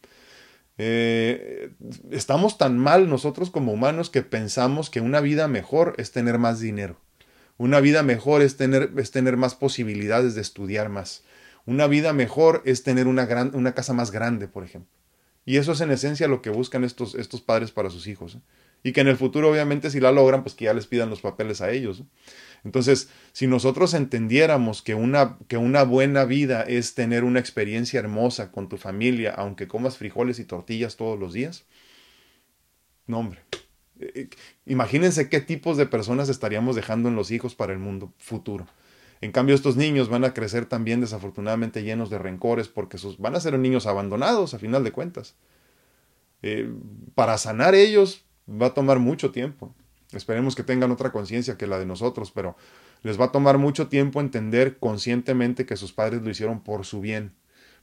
[0.78, 1.72] Eh,
[2.10, 6.58] estamos tan mal nosotros como humanos que pensamos que una vida mejor es tener más
[6.58, 6.96] dinero.
[7.58, 11.24] Una vida mejor es tener, es tener más posibilidades de estudiar más
[11.68, 14.90] una vida mejor es tener una, gran, una casa más grande, por ejemplo.
[15.44, 18.36] Y eso es en esencia lo que buscan estos, estos padres para sus hijos.
[18.36, 18.40] ¿eh?
[18.82, 21.20] Y que en el futuro, obviamente, si la logran, pues que ya les pidan los
[21.20, 22.00] papeles a ellos.
[22.00, 22.04] ¿eh?
[22.64, 28.50] Entonces, si nosotros entendiéramos que una, que una buena vida es tener una experiencia hermosa
[28.50, 31.66] con tu familia, aunque comas frijoles y tortillas todos los días,
[33.06, 33.40] no, hombre.
[34.00, 34.30] Eh,
[34.64, 38.66] imagínense qué tipos de personas estaríamos dejando en los hijos para el mundo futuro.
[39.20, 43.34] En cambio, estos niños van a crecer también desafortunadamente llenos de rencores porque sus, van
[43.34, 45.34] a ser niños abandonados a final de cuentas.
[46.42, 46.72] Eh,
[47.14, 49.74] para sanar ellos va a tomar mucho tiempo.
[50.12, 52.56] Esperemos que tengan otra conciencia que la de nosotros, pero
[53.02, 57.00] les va a tomar mucho tiempo entender conscientemente que sus padres lo hicieron por su
[57.00, 57.32] bien.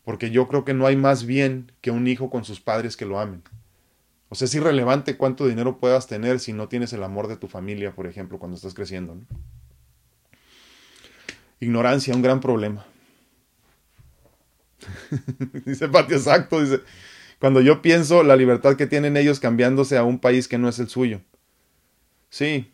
[0.03, 3.05] Porque yo creo que no hay más bien que un hijo con sus padres que
[3.05, 3.43] lo amen.
[4.29, 7.47] O sea, es irrelevante cuánto dinero puedas tener si no tienes el amor de tu
[7.47, 9.15] familia, por ejemplo, cuando estás creciendo.
[9.15, 9.21] ¿no?
[11.60, 12.86] Ignorancia, un gran problema.
[15.66, 16.82] dice Pati, exacto, dice,
[17.39, 20.80] cuando yo pienso la libertad que tienen ellos cambiándose a un país que no es
[20.80, 21.22] el suyo.
[22.30, 22.72] Sí.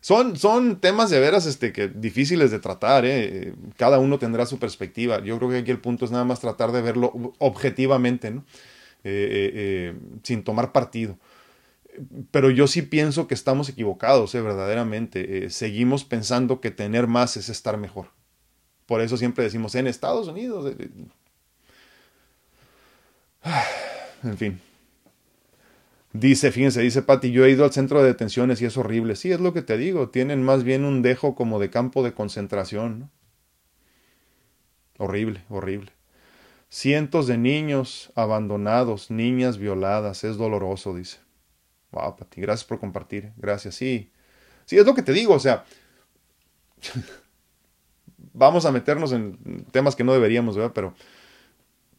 [0.00, 3.54] Son, son temas de veras este, que, difíciles de tratar, ¿eh?
[3.76, 5.22] cada uno tendrá su perspectiva.
[5.22, 8.44] Yo creo que aquí el punto es nada más tratar de verlo objetivamente, ¿no?
[9.04, 11.18] Eh, eh, eh sin tomar partido
[12.30, 15.46] pero yo sí pienso que estamos equivocados, eh, verdaderamente.
[15.46, 18.08] Eh, seguimos pensando que tener más es estar mejor.
[18.86, 20.74] Por eso siempre decimos en Estados Unidos.
[20.78, 20.90] Eh,
[24.24, 24.60] en fin.
[26.12, 29.14] Dice, fíjense, dice Patti, yo he ido al centro de detenciones y es horrible.
[29.14, 30.08] Sí, es lo que te digo.
[30.08, 33.10] Tienen más bien un dejo como de campo de concentración.
[34.96, 35.92] Horrible, horrible.
[36.70, 40.24] Cientos de niños abandonados, niñas violadas.
[40.24, 41.18] Es doloroso, dice.
[41.90, 43.32] Wow, Pati, gracias por compartir.
[43.36, 44.10] Gracias, sí.
[44.66, 45.64] Sí, es lo que te digo, o sea,
[48.32, 50.72] vamos a meternos en temas que no deberíamos, ¿verdad?
[50.74, 50.94] Pero,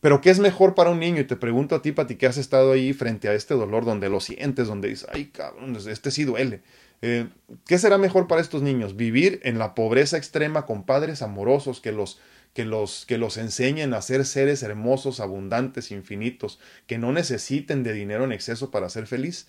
[0.02, 1.22] pero ¿qué es mejor para un niño?
[1.22, 4.10] Y te pregunto a ti, Pati, que has estado ahí frente a este dolor, donde
[4.10, 6.62] lo sientes, donde dices, ay, cabrón, este sí duele.
[7.02, 7.28] Eh,
[7.66, 8.96] ¿Qué será mejor para estos niños?
[8.96, 12.20] ¿Vivir en la pobreza extrema con padres amorosos que los,
[12.54, 17.94] que los, que los enseñen a ser seres hermosos, abundantes, infinitos, que no necesiten de
[17.94, 19.48] dinero en exceso para ser feliz?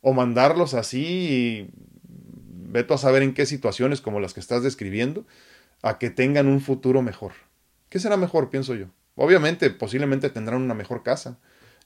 [0.00, 1.70] ¿O mandarlos así y
[2.70, 5.26] veto a saber en qué situaciones como las que estás describiendo,
[5.82, 7.32] a que tengan un futuro mejor?
[7.88, 8.86] ¿Qué será mejor, pienso yo?
[9.16, 11.38] Obviamente, posiblemente tendrán una mejor casa,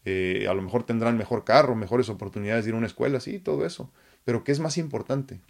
[0.04, 3.38] eh, a lo mejor tendrán mejor carro, mejores oportunidades de ir a una escuela, sí,
[3.38, 3.90] todo eso.
[4.24, 5.40] Pero ¿qué es más importante?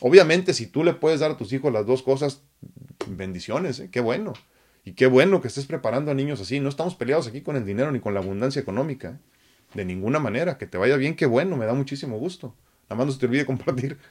[0.00, 2.42] Obviamente, si tú le puedes dar a tus hijos las dos cosas,
[3.06, 3.88] bendiciones, ¿eh?
[3.90, 4.32] qué bueno.
[4.84, 6.58] Y qué bueno que estés preparando a niños así.
[6.58, 9.10] No estamos peleados aquí con el dinero ni con la abundancia económica.
[9.10, 9.18] ¿eh?
[9.74, 10.58] De ninguna manera.
[10.58, 12.54] Que te vaya bien, qué bueno, me da muchísimo gusto.
[12.84, 13.98] Nada más no se te olvide compartir.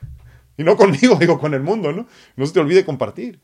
[0.57, 2.05] Y no conmigo, digo con el mundo, ¿no?
[2.35, 3.39] No se te olvide compartir.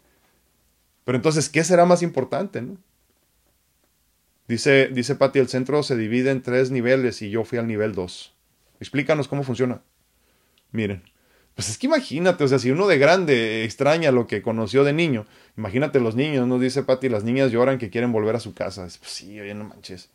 [1.06, 2.78] Pero entonces, ¿qué será más importante, no?
[4.50, 7.96] Dice, dice Patti, el centro se divide en tres niveles y yo fui al nivel
[7.96, 8.36] dos.
[8.82, 9.82] Explícanos cómo funciona.
[10.72, 11.04] Miren,
[11.56, 14.92] pues es que imagínate, o sea, si uno de grande extraña lo que conoció de
[14.92, 15.26] niño,
[15.58, 16.60] imagínate los niños, ¿no?
[16.60, 18.82] Dice Patti, las niñas lloran que quieren volver a su casa.
[18.82, 20.10] pues sí, oye, no manches.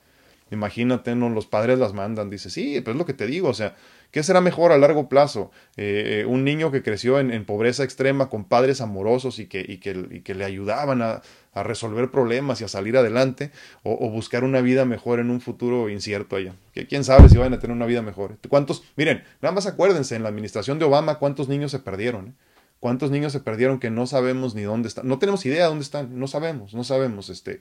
[0.51, 1.29] Imagínate, ¿no?
[1.29, 2.29] Los padres las mandan.
[2.29, 3.77] Dice, sí, pues es lo que te digo, o sea,
[4.11, 5.53] ¿qué será mejor a largo plazo?
[5.77, 9.79] Eh, eh, un niño que creció en, pobreza extrema con padres amorosos y que, y
[9.79, 11.23] que, y que le ayudaban a,
[11.53, 13.53] a, resolver problemas y a salir adelante,
[13.85, 16.55] o, buscar una vida mejor en un futuro incierto allá.
[16.73, 18.39] Que quién sabe si van a tener una vida mejor.
[18.49, 18.83] ¿Cuántos?
[18.97, 22.29] Miren, nada más acuérdense, en la administración de Obama, ¿cuántos niños se perdieron?
[22.29, 22.33] Eh?
[22.81, 25.07] ¿Cuántos niños se perdieron que no sabemos ni dónde están?
[25.07, 27.29] No tenemos idea de dónde están, no sabemos, no sabemos.
[27.29, 27.61] Este,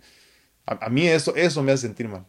[0.66, 2.26] a, a mí eso, eso me hace sentir mal.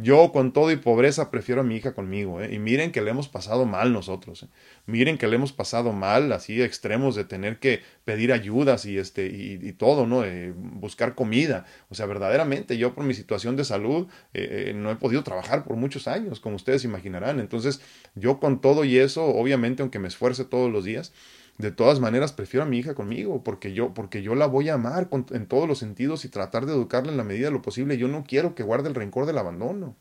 [0.00, 2.54] Yo con todo y pobreza prefiero a mi hija conmigo, ¿eh?
[2.54, 4.46] Y miren que le hemos pasado mal nosotros, ¿eh?
[4.86, 9.26] Miren que le hemos pasado mal, así extremos de tener que pedir ayudas y este
[9.26, 10.22] y, todo, ¿no?
[10.54, 11.66] buscar comida.
[11.88, 15.64] O sea, verdaderamente yo por mi situación de salud eh, eh, no he podido trabajar
[15.64, 17.40] por muchos años, como ustedes imaginarán.
[17.40, 17.80] Entonces,
[18.14, 21.12] yo con todo y eso, obviamente, aunque me esfuerce todos los días,
[21.58, 24.74] de todas maneras prefiero a mi hija conmigo, porque yo, porque yo la voy a
[24.74, 27.98] amar en todos los sentidos y tratar de educarla en la medida de lo posible.
[27.98, 29.96] Yo no quiero que guarde el rencor del abandono.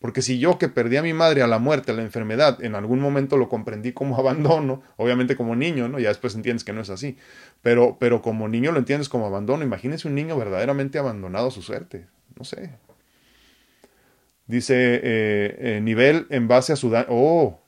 [0.00, 2.74] Porque si yo que perdí a mi madre a la muerte, a la enfermedad, en
[2.74, 6.00] algún momento lo comprendí como abandono, obviamente como niño, ¿no?
[6.00, 7.16] Ya después entiendes que no es así.
[7.62, 9.62] Pero, pero como niño lo entiendes como abandono.
[9.62, 12.06] Imagínese un niño verdaderamente abandonado a su suerte.
[12.36, 12.72] No sé.
[14.52, 17.06] Dice eh, eh, nivel en base a su daño.
[17.08, 17.62] Oh,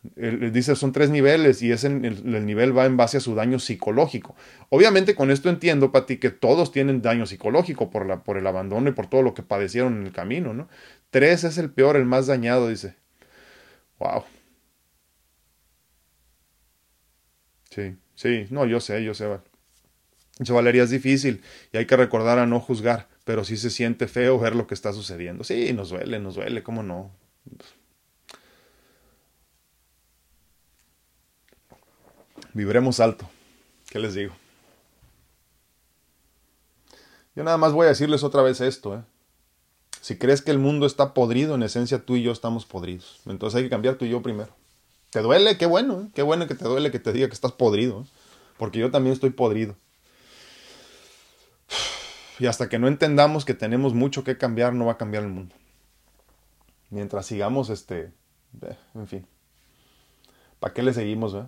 [0.52, 3.58] dice son tres niveles y es en, el, nivel va en base a su daño
[3.58, 4.36] psicológico.
[4.68, 8.90] Obviamente con esto entiendo, Pati, que todos tienen daño psicológico por, la, por el abandono
[8.90, 10.68] y por todo lo que padecieron en el camino, ¿no?
[11.08, 12.96] Tres es el peor, el más dañado, dice.
[13.98, 14.24] Wow.
[17.70, 19.38] Sí, sí, no, yo sé, yo sé.
[20.38, 21.40] Dice Valeria, es difícil
[21.72, 24.74] y hay que recordar a no juzgar pero sí se siente feo ver lo que
[24.74, 25.44] está sucediendo.
[25.44, 27.10] Sí, nos duele, nos duele, ¿cómo no?
[32.52, 33.28] Vibremos alto.
[33.90, 34.34] ¿Qué les digo?
[37.34, 39.02] Yo nada más voy a decirles otra vez esto, ¿eh?
[40.00, 43.22] Si crees que el mundo está podrido, en esencia tú y yo estamos podridos.
[43.24, 44.54] Entonces hay que cambiar tú y yo primero.
[45.08, 45.56] ¿Te duele?
[45.56, 46.08] Qué bueno, ¿eh?
[46.14, 48.02] qué bueno que te duele que te diga que estás podrido.
[48.02, 48.04] ¿eh?
[48.58, 49.76] Porque yo también estoy podrido.
[52.38, 55.30] Y hasta que no entendamos que tenemos mucho que cambiar, no va a cambiar el
[55.30, 55.54] mundo.
[56.90, 58.12] Mientras sigamos, este,
[58.62, 59.26] eh, en fin.
[60.58, 61.46] ¿Para qué le seguimos, eh?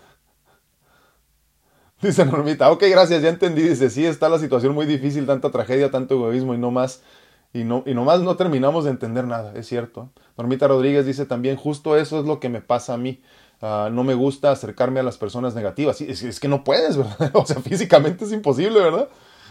[2.01, 3.63] Dice Normita, ok, gracias, ya entendí.
[3.63, 7.03] Dice, sí, está la situación muy difícil, tanta tragedia, tanto egoísmo y no más.
[7.53, 10.11] Y, no, y nomás no terminamos de entender nada, es cierto.
[10.37, 13.23] Normita Rodríguez dice también, justo eso es lo que me pasa a mí.
[13.63, 16.01] Ah, no me gusta acercarme a las personas negativas.
[16.01, 17.31] Es, es, que no puedes, ¿verdad?
[17.35, 19.09] O sea, físicamente es imposible, ¿verdad?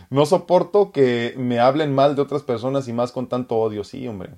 [0.09, 3.83] No soporto que me hablen mal de otras personas y más con tanto odio.
[3.83, 4.31] Sí, hombre.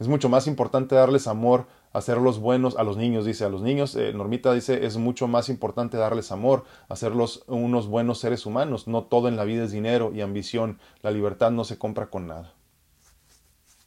[0.00, 3.44] Es mucho más importante darles amor, hacerlos buenos a los niños, dice.
[3.44, 8.18] A los niños, eh, Normita dice, es mucho más importante darles amor, hacerlos unos buenos
[8.18, 8.88] seres humanos.
[8.88, 10.80] No todo en la vida es dinero y ambición.
[11.02, 12.54] La libertad no se compra con nada.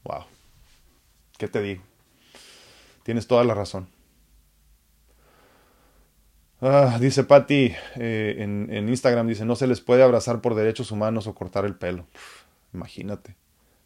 [0.04, 0.24] Wow.
[1.38, 1.84] ¿Qué te digo?
[3.04, 3.97] Tienes toda la razón.
[6.60, 11.28] Ah, dice Patty eh, en, Instagram, dice, no se les puede abrazar por derechos humanos
[11.28, 12.08] o cortar el pelo.
[12.74, 13.36] imagínate,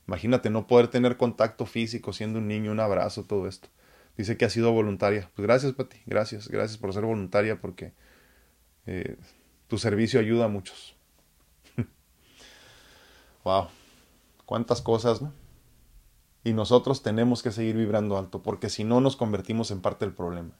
[0.07, 3.67] imagínate no poder tener contacto físico siendo un niño, un abrazo, todo esto.
[4.17, 5.29] Dice que ha sido voluntaria.
[5.35, 7.93] Pues gracias, Patty, gracias, gracias por ser voluntaria porque
[8.85, 9.17] eh,
[9.67, 10.95] tu servicio ayuda a muchos.
[13.43, 13.67] wow,
[14.45, 15.33] cuántas cosas, ¿no?
[16.43, 20.13] Y nosotros tenemos que seguir vibrando alto porque si no nos convertimos en parte del
[20.13, 20.51] problema.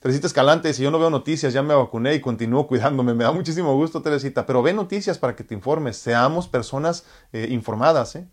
[0.00, 3.14] Teresita Escalante si yo no veo noticias, ya me vacuné y continúo cuidándome.
[3.14, 5.96] Me da muchísimo gusto, Teresita, pero ve noticias para que te informes.
[5.96, 8.26] Seamos personas eh, informadas, ¿eh?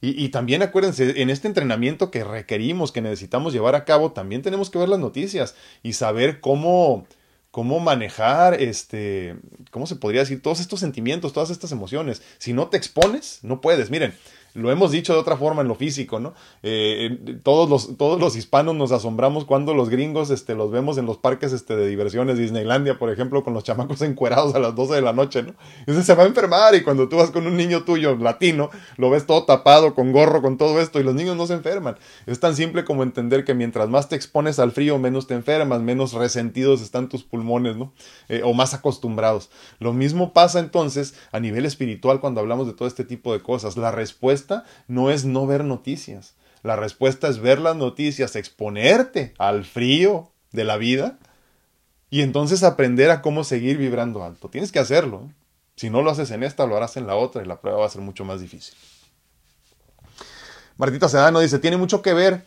[0.00, 4.42] Y, y, también acuérdense, en este entrenamiento que requerimos, que necesitamos llevar a cabo, también
[4.42, 7.06] tenemos que ver las noticias y saber cómo,
[7.54, 9.36] cómo manejar, este,
[9.70, 10.42] ¿cómo se podría decir?
[10.42, 12.20] Todos estos sentimientos, todas estas emociones.
[12.38, 13.92] Si no te expones, no puedes.
[13.92, 14.12] Miren,
[14.54, 16.32] lo hemos dicho de otra forma en lo físico, ¿no?
[16.62, 21.06] Eh, todos, los, todos los hispanos nos asombramos cuando los gringos este, los vemos en
[21.06, 24.94] los parques este, de diversiones, Disneylandia, por ejemplo, con los chamacos encuerados a las 12
[24.94, 25.54] de la noche, ¿no?
[25.86, 29.10] Ese se va a enfermar y cuando tú vas con un niño tuyo latino, lo
[29.10, 31.96] ves todo tapado, con gorro, con todo esto, y los niños no se enferman.
[32.26, 35.80] Es tan simple como entender que mientras más te expones al frío, menos te enfermas,
[35.80, 37.43] menos resentidos están tus pulmones,
[38.28, 39.50] Eh, o más acostumbrados.
[39.78, 43.76] Lo mismo pasa entonces a nivel espiritual cuando hablamos de todo este tipo de cosas.
[43.76, 46.34] La respuesta no es no ver noticias.
[46.62, 51.18] La respuesta es ver las noticias, exponerte al frío de la vida
[52.10, 54.48] y entonces aprender a cómo seguir vibrando alto.
[54.48, 55.30] Tienes que hacerlo.
[55.76, 57.86] Si no lo haces en esta, lo harás en la otra y la prueba va
[57.86, 58.74] a ser mucho más difícil.
[60.76, 62.46] Martita Sedano dice, tiene mucho que ver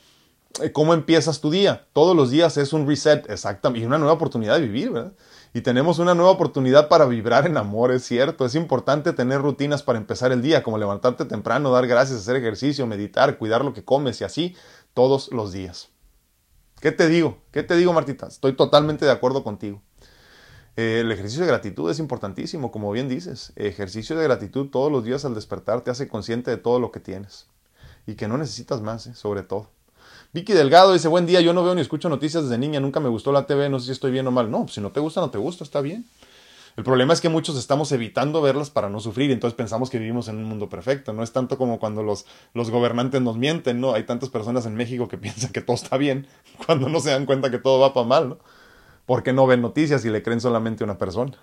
[0.74, 1.88] cómo empiezas tu día.
[1.94, 5.14] Todos los días es un reset, exactamente, y una nueva oportunidad de vivir, ¿verdad?
[5.58, 8.46] y tenemos una nueva oportunidad para vibrar en amor, es cierto.
[8.46, 12.86] Es importante tener rutinas para empezar el día, como levantarte temprano, dar gracias, hacer ejercicio,
[12.86, 14.56] meditar, cuidar lo que comes y así
[14.94, 15.90] todos los días.
[16.80, 17.40] ¿Qué te digo?
[17.52, 18.28] ¿Qué te digo, Martita?
[18.28, 19.82] Estoy totalmente de acuerdo contigo.
[20.76, 23.52] Eh, el ejercicio de gratitud es importantísimo, como bien dices.
[23.56, 27.00] Ejercicio de gratitud todos los días al despertar te hace consciente de todo lo que
[27.00, 27.48] tienes
[28.06, 29.16] y que no necesitas más, ¿eh?
[29.16, 29.72] sobre todo.
[30.34, 33.10] Vicky Delgado dice, buen día, yo no veo ni escucho noticias desde niña, nunca me
[33.10, 34.52] gustó la TV, no sé si estoy bien o mal.
[34.52, 36.06] No, si no te gusta, no te gusta, está bien.
[36.76, 40.28] El problema es que muchos estamos evitando verlas para no sufrir, entonces pensamos que vivimos
[40.28, 41.12] en un mundo perfecto.
[41.12, 43.94] No es tanto como cuando los, los gobernantes nos mienten, ¿no?
[43.94, 46.28] Hay tantas personas en México que piensan que todo está bien,
[46.66, 48.38] cuando no se dan cuenta que todo va para mal, ¿no?
[49.08, 51.34] Porque no ven noticias y le creen solamente a una persona.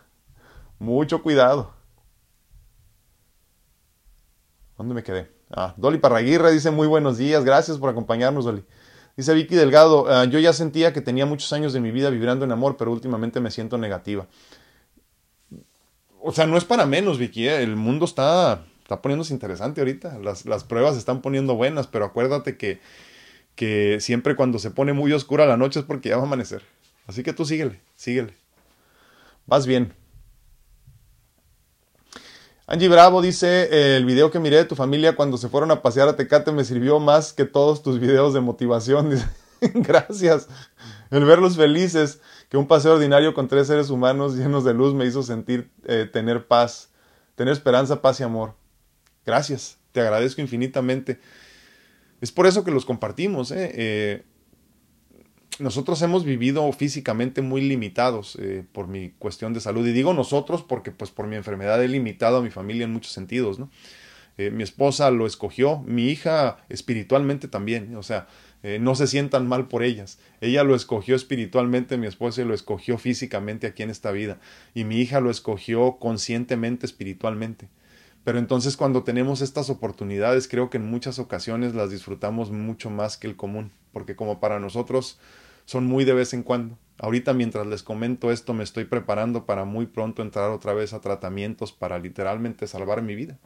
[0.79, 1.73] Mucho cuidado.
[4.77, 5.34] ¿Dónde me quedé?
[5.51, 8.65] Ah, Dolly Parraguirre dice muy buenos días, gracias por acompañarnos, Dolly.
[9.17, 12.45] Dice Vicky Delgado, ah, yo ya sentía que tenía muchos años de mi vida vibrando
[12.45, 14.27] en amor, pero últimamente me siento negativa.
[16.21, 17.63] O sea, no es para menos, Vicky, ¿eh?
[17.63, 22.07] el mundo está, está poniéndose interesante ahorita, las, las pruebas se están poniendo buenas, pero
[22.07, 22.81] acuérdate que,
[23.55, 26.63] que siempre cuando se pone muy oscura la noche es porque ya va a amanecer.
[27.07, 28.35] Así que tú síguele, síguele.
[29.47, 29.93] Vas bien.
[32.67, 36.09] Angie Bravo dice, el video que miré de tu familia cuando se fueron a pasear
[36.09, 39.11] a Tecate me sirvió más que todos tus videos de motivación.
[39.61, 40.49] Gracias.
[41.11, 45.05] El verlos felices, que un paseo ordinario con tres seres humanos llenos de luz me
[45.05, 46.91] hizo sentir eh, tener paz,
[47.35, 48.55] tener esperanza, paz y amor.
[49.27, 51.21] Gracias, te agradezco infinitamente.
[52.23, 53.51] Es por eso que los compartimos.
[53.51, 53.73] ¿eh?
[53.75, 54.25] eh
[55.59, 59.87] nosotros hemos vivido físicamente muy limitados eh, por mi cuestión de salud.
[59.87, 63.13] Y digo nosotros porque pues por mi enfermedad he limitado a mi familia en muchos
[63.13, 63.71] sentidos, ¿no?
[64.37, 68.27] Eh, mi esposa lo escogió, mi hija espiritualmente también, o sea,
[68.65, 70.19] eh, no se sientan mal por ellas.
[70.41, 74.41] Ella lo escogió espiritualmente, mi esposa lo escogió físicamente aquí en esta vida,
[74.75, 77.69] y mi hija lo escogió conscientemente espiritualmente.
[78.25, 83.17] Pero entonces cuando tenemos estas oportunidades, creo que en muchas ocasiones las disfrutamos mucho más
[83.17, 85.21] que el común, porque como para nosotros
[85.65, 86.79] son muy de vez en cuando.
[86.99, 91.01] Ahorita mientras les comento esto me estoy preparando para muy pronto entrar otra vez a
[91.01, 93.39] tratamientos para literalmente salvar mi vida.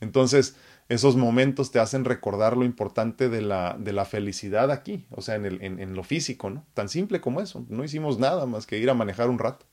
[0.00, 0.56] Entonces,
[0.88, 5.34] esos momentos te hacen recordar lo importante de la, de la felicidad aquí, o sea,
[5.34, 6.66] en, el, en, en lo físico, ¿no?
[6.72, 7.66] Tan simple como eso.
[7.68, 9.66] No hicimos nada más que ir a manejar un rato.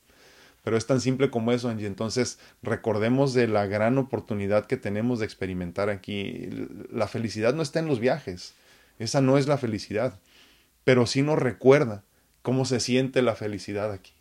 [0.64, 1.88] Pero es tan simple como eso, Angie.
[1.88, 6.50] Entonces, recordemos de la gran oportunidad que tenemos de experimentar aquí.
[6.92, 8.54] La felicidad no está en los viajes.
[9.00, 10.20] Esa no es la felicidad
[10.88, 12.06] pero sí nos recuerda
[12.42, 14.14] cómo se siente la felicidad aquí.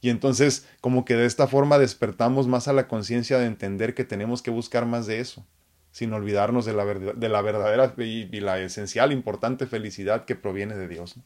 [0.00, 4.04] Y entonces, como que de esta forma despertamos más a la conciencia de entender que
[4.06, 5.44] tenemos que buscar más de eso,
[5.90, 10.88] sin olvidarnos de la, de la verdadera y, la esencial, importante felicidad que proviene de
[10.88, 11.16] Dios.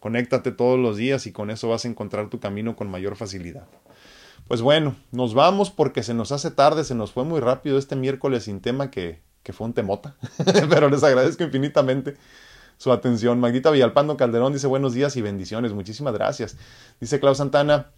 [0.00, 3.68] Conéctate todos los días y con eso vas a encontrar tu camino con mayor facilidad.
[4.48, 7.94] Pues bueno, nos vamos porque se nos hace tarde, se nos fue muy rápido este
[7.94, 10.16] miércoles sin tema que, que fue un temota,
[10.68, 12.16] pero les agradezco infinitamente
[12.80, 13.38] su atención.
[13.40, 15.74] Magdita Villalpando Calderón dice buenos días y bendiciones.
[15.74, 16.56] Muchísimas gracias.
[16.98, 17.90] Dice Klaus Santana.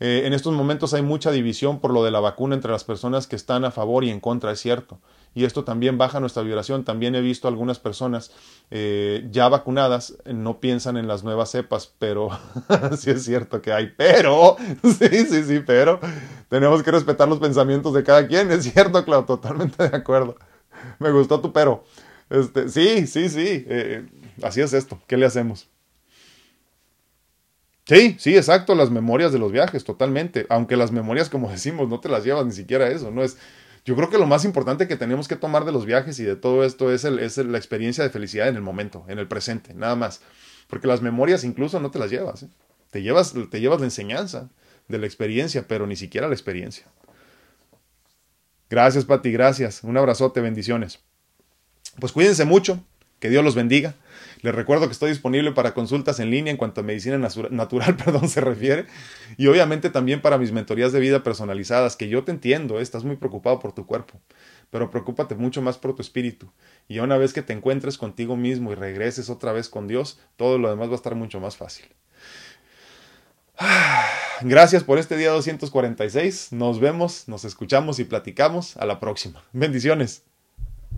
[0.00, 3.26] Eh, en estos momentos hay mucha división por lo de la vacuna entre las personas
[3.26, 5.00] que están a favor y en contra, es cierto.
[5.34, 6.82] Y esto también baja nuestra vibración.
[6.82, 8.30] También he visto algunas personas
[8.70, 12.30] eh, ya vacunadas no piensan en las nuevas cepas, pero
[12.96, 13.92] sí es cierto que hay.
[13.98, 16.00] Pero, sí, sí, sí, pero
[16.48, 18.50] tenemos que respetar los pensamientos de cada quien.
[18.50, 20.36] Es cierto, Clau, totalmente de acuerdo.
[21.00, 21.84] Me gustó tu pero.
[22.30, 23.64] Este, sí, sí, sí.
[23.68, 24.06] Eh,
[24.42, 25.00] así es esto.
[25.06, 25.68] ¿Qué le hacemos?
[27.86, 30.46] Sí, sí, exacto, las memorias de los viajes, totalmente.
[30.48, 33.38] Aunque las memorias, como decimos, no te las llevas ni siquiera eso, no es...
[33.84, 36.34] Yo creo que lo más importante que tenemos que tomar de los viajes y de
[36.34, 40.22] todo esto es la experiencia de felicidad en el momento, en el presente, nada más.
[40.66, 42.42] Porque las memorias incluso no te las llevas.
[42.42, 42.48] ¿eh?
[42.90, 44.50] Te, llevas te llevas la enseñanza
[44.88, 46.86] de la experiencia, pero ni siquiera la experiencia.
[48.68, 49.84] Gracias, Pati, gracias.
[49.84, 50.98] Un abrazote, bendiciones.
[51.98, 52.82] Pues cuídense mucho,
[53.18, 53.94] que Dios los bendiga.
[54.42, 58.28] Les recuerdo que estoy disponible para consultas en línea en cuanto a medicina natural perdón,
[58.28, 58.86] se refiere.
[59.36, 62.82] Y obviamente también para mis mentorías de vida personalizadas, que yo te entiendo, ¿eh?
[62.82, 64.20] estás muy preocupado por tu cuerpo,
[64.70, 66.52] pero preocúpate mucho más por tu espíritu.
[66.86, 70.58] Y una vez que te encuentres contigo mismo y regreses otra vez con Dios, todo
[70.58, 71.86] lo demás va a estar mucho más fácil.
[74.42, 76.52] Gracias por este día 246.
[76.52, 78.76] Nos vemos, nos escuchamos y platicamos.
[78.76, 79.42] A la próxima.
[79.52, 80.24] Bendiciones.